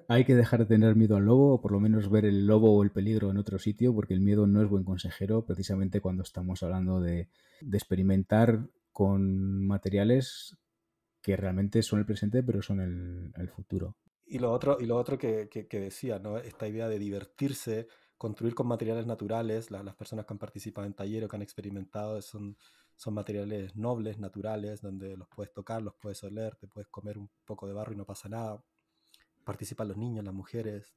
hay 0.08 0.26
que 0.26 0.36
dejar 0.36 0.60
de 0.60 0.66
tener 0.66 0.96
miedo 0.96 1.16
al 1.16 1.26
lobo, 1.26 1.56
o 1.56 1.62
por 1.62 1.72
lo 1.72 1.80
menos 1.80 2.10
ver 2.10 2.26
el 2.26 2.46
lobo 2.46 2.74
o 2.74 2.84
el 2.84 2.92
peligro 2.92 3.32
en 3.32 3.38
otro 3.38 3.60
sitio, 3.60 3.94
porque 3.94 4.14
el 4.14 4.22
miedo 4.22 4.48
no 4.48 4.62
es 4.62 4.70
buen 4.70 4.84
consejero, 4.84 5.46
precisamente 5.46 6.02
cuando 6.02 6.24
estamos 6.24 6.62
hablando 6.64 7.00
de, 7.00 7.30
de 7.62 7.78
experimentar 7.78 8.68
con 8.92 9.66
materiales 9.66 10.58
que 11.22 11.38
realmente 11.38 11.84
son 11.84 12.00
el 12.00 12.06
presente, 12.06 12.44
pero 12.44 12.62
son 12.62 12.80
el, 12.80 13.50
futuro. 13.50 13.96
Y 14.26 14.40
lo 14.40 14.52
otro, 14.52 14.78
y 14.80 14.86
lo 14.86 14.98
otro 14.98 15.18
que, 15.18 15.48
decía, 15.72 16.20
¿no? 16.20 16.38
esta 16.38 16.68
idea 16.68 16.88
de 16.88 17.00
divertirse, 17.00 17.88
construir 18.18 18.56
con 18.56 18.68
materiales 18.68 19.06
naturales, 19.06 19.72
las 19.72 19.96
personas 19.96 20.26
que 20.26 20.34
han 20.34 20.40
participado 20.40 20.88
en 20.88 20.94
talleres, 20.94 21.30
que 21.30 21.36
han 21.36 21.42
experimentado, 21.42 22.22
son, 22.22 22.58
son 23.02 23.16
materiales 23.16 23.76
nobles, 23.76 24.20
naturales, 24.20 24.80
donde 24.80 25.18
los 25.18 25.28
puedes 25.28 25.52
tocar, 25.52 25.82
los 25.82 25.96
puedes 25.96 26.24
oler, 26.24 26.56
te 26.58 26.68
puedes 26.68 26.88
comer 26.88 27.18
un 27.18 27.32
poco 27.46 27.66
de 27.66 27.74
barro 27.74 27.94
y 27.94 27.96
no 27.96 28.06
pasa 28.06 28.30
nada. 28.30 28.64
Participan 29.44 29.88
los 29.88 29.98
niños, 29.98 30.24
las 30.24 30.36
mujeres. 30.36 30.94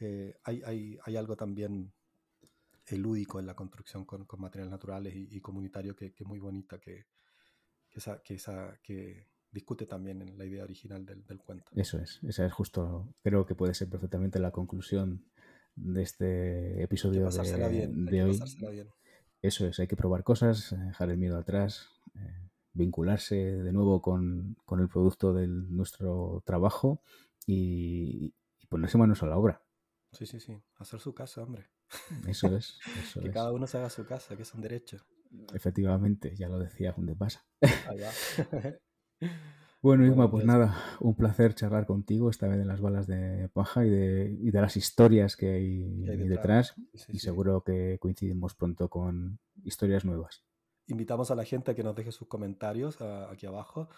Eh, 0.00 0.36
hay, 0.42 0.62
hay, 0.66 0.98
hay, 1.04 1.16
algo 1.16 1.36
también 1.36 1.92
lúdico 2.90 3.38
en 3.38 3.46
la 3.46 3.54
construcción 3.54 4.04
con, 4.04 4.24
con 4.24 4.40
materiales 4.40 4.72
naturales 4.72 5.14
y, 5.14 5.28
y 5.30 5.40
comunitario 5.40 5.94
que, 5.94 6.06
es 6.06 6.26
muy 6.26 6.40
bonita, 6.40 6.80
que, 6.80 7.06
que, 7.88 8.00
esa, 8.00 8.20
que, 8.20 8.34
esa, 8.34 8.76
que 8.82 9.28
discute 9.52 9.86
también 9.86 10.20
en 10.22 10.36
la 10.36 10.44
idea 10.44 10.64
original 10.64 11.06
del, 11.06 11.24
del, 11.24 11.38
cuento. 11.38 11.70
Eso 11.76 12.00
es, 12.00 12.18
esa 12.24 12.46
es 12.46 12.52
justo, 12.52 13.14
creo 13.22 13.46
que 13.46 13.54
puede 13.54 13.74
ser 13.74 13.88
perfectamente 13.88 14.40
la 14.40 14.50
conclusión 14.50 15.24
de 15.76 16.02
este 16.02 16.82
episodio 16.82 17.28
de, 17.30 17.68
bien, 17.68 18.04
de 18.06 18.24
hoy. 18.24 18.40
Bien. 18.72 18.88
Eso 19.42 19.66
es, 19.66 19.78
hay 19.78 19.86
que 19.86 19.96
probar 19.96 20.24
cosas, 20.24 20.74
dejar 20.76 21.10
el 21.10 21.18
miedo 21.18 21.38
atrás, 21.38 21.90
eh, 22.16 22.50
vincularse 22.72 23.36
de 23.36 23.72
nuevo 23.72 24.02
con, 24.02 24.56
con, 24.64 24.80
el 24.80 24.88
producto 24.88 25.32
de 25.32 25.46
nuestro 25.46 26.42
trabajo 26.44 27.02
y, 27.46 28.34
y 28.58 28.66
ponerse 28.66 28.98
manos 28.98 29.22
a 29.22 29.26
la 29.26 29.36
obra. 29.36 29.62
Sí, 30.12 30.26
sí, 30.26 30.40
sí. 30.40 30.60
Hacer 30.76 31.00
su 31.00 31.14
casa, 31.14 31.42
hombre. 31.42 31.68
Eso 32.26 32.56
es. 32.56 32.80
que 33.20 33.30
cada 33.30 33.52
uno 33.52 33.66
se 33.66 33.78
haga 33.78 33.90
su 33.90 34.06
casa, 34.06 34.36
que 34.36 34.42
es 34.42 34.54
un 34.54 34.60
derecho. 34.60 34.98
Efectivamente, 35.52 36.34
ya 36.36 36.48
lo 36.48 36.58
decía 36.58 36.92
Juan 36.92 37.06
de 37.06 37.14
Pasa. 37.16 37.46
bueno, 39.80 40.06
Isma, 40.06 40.30
pues, 40.30 40.44
pues 40.44 40.46
nada, 40.46 40.76
un 41.00 41.14
placer 41.14 41.54
charlar 41.54 41.86
contigo, 41.86 42.30
esta 42.30 42.48
vez 42.48 42.58
de 42.58 42.64
las 42.64 42.80
balas 42.80 43.06
de 43.06 43.48
paja 43.48 43.86
y 43.86 43.90
de, 43.90 44.36
y 44.40 44.50
de 44.50 44.60
las 44.60 44.76
historias 44.76 45.36
que 45.36 45.50
hay, 45.50 46.28
detrás. 46.28 46.74
y 47.08 47.18
seguro 47.18 47.62
que 47.62 47.98
coincidimos 48.00 48.54
pronto 48.54 48.88
con 48.88 49.38
historias 49.64 50.04
nuevas. 50.04 50.44
Invitamos 50.86 51.30
a 51.30 51.34
la 51.34 51.44
gente 51.44 51.70
a 51.70 51.74
que 51.74 51.82
nos 51.82 51.94
deje 51.94 52.12
sus 52.12 52.28
comentarios 52.28 53.00
aquí 53.30 53.46
abajo 53.46 53.88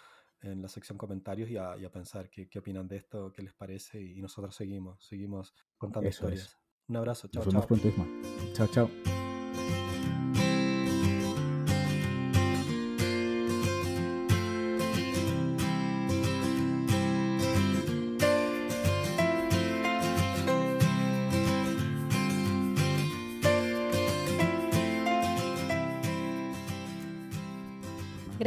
en 0.41 0.61
la 0.61 0.67
sección 0.67 0.97
comentarios 0.97 1.49
y 1.49 1.57
a, 1.57 1.91
pensar 1.91 2.29
qué, 2.29 2.47
opinan 2.57 2.87
de 2.87 2.97
esto, 2.97 3.31
qué 3.31 3.41
les 3.41 3.53
parece 3.53 4.01
y 4.01 4.21
nosotros 4.21 4.55
seguimos, 4.55 5.05
seguimos 5.05 5.53
contando 5.77 6.09
historias. 6.09 6.57
Un 6.87 6.97
abrazo, 6.97 7.27
chao. 7.29 7.43
Nos 7.43 7.53
vemos 7.53 7.67
pronto, 7.67 7.87
Isma. 7.87 8.05
Chao, 8.53 8.67
chao. 8.67 9.20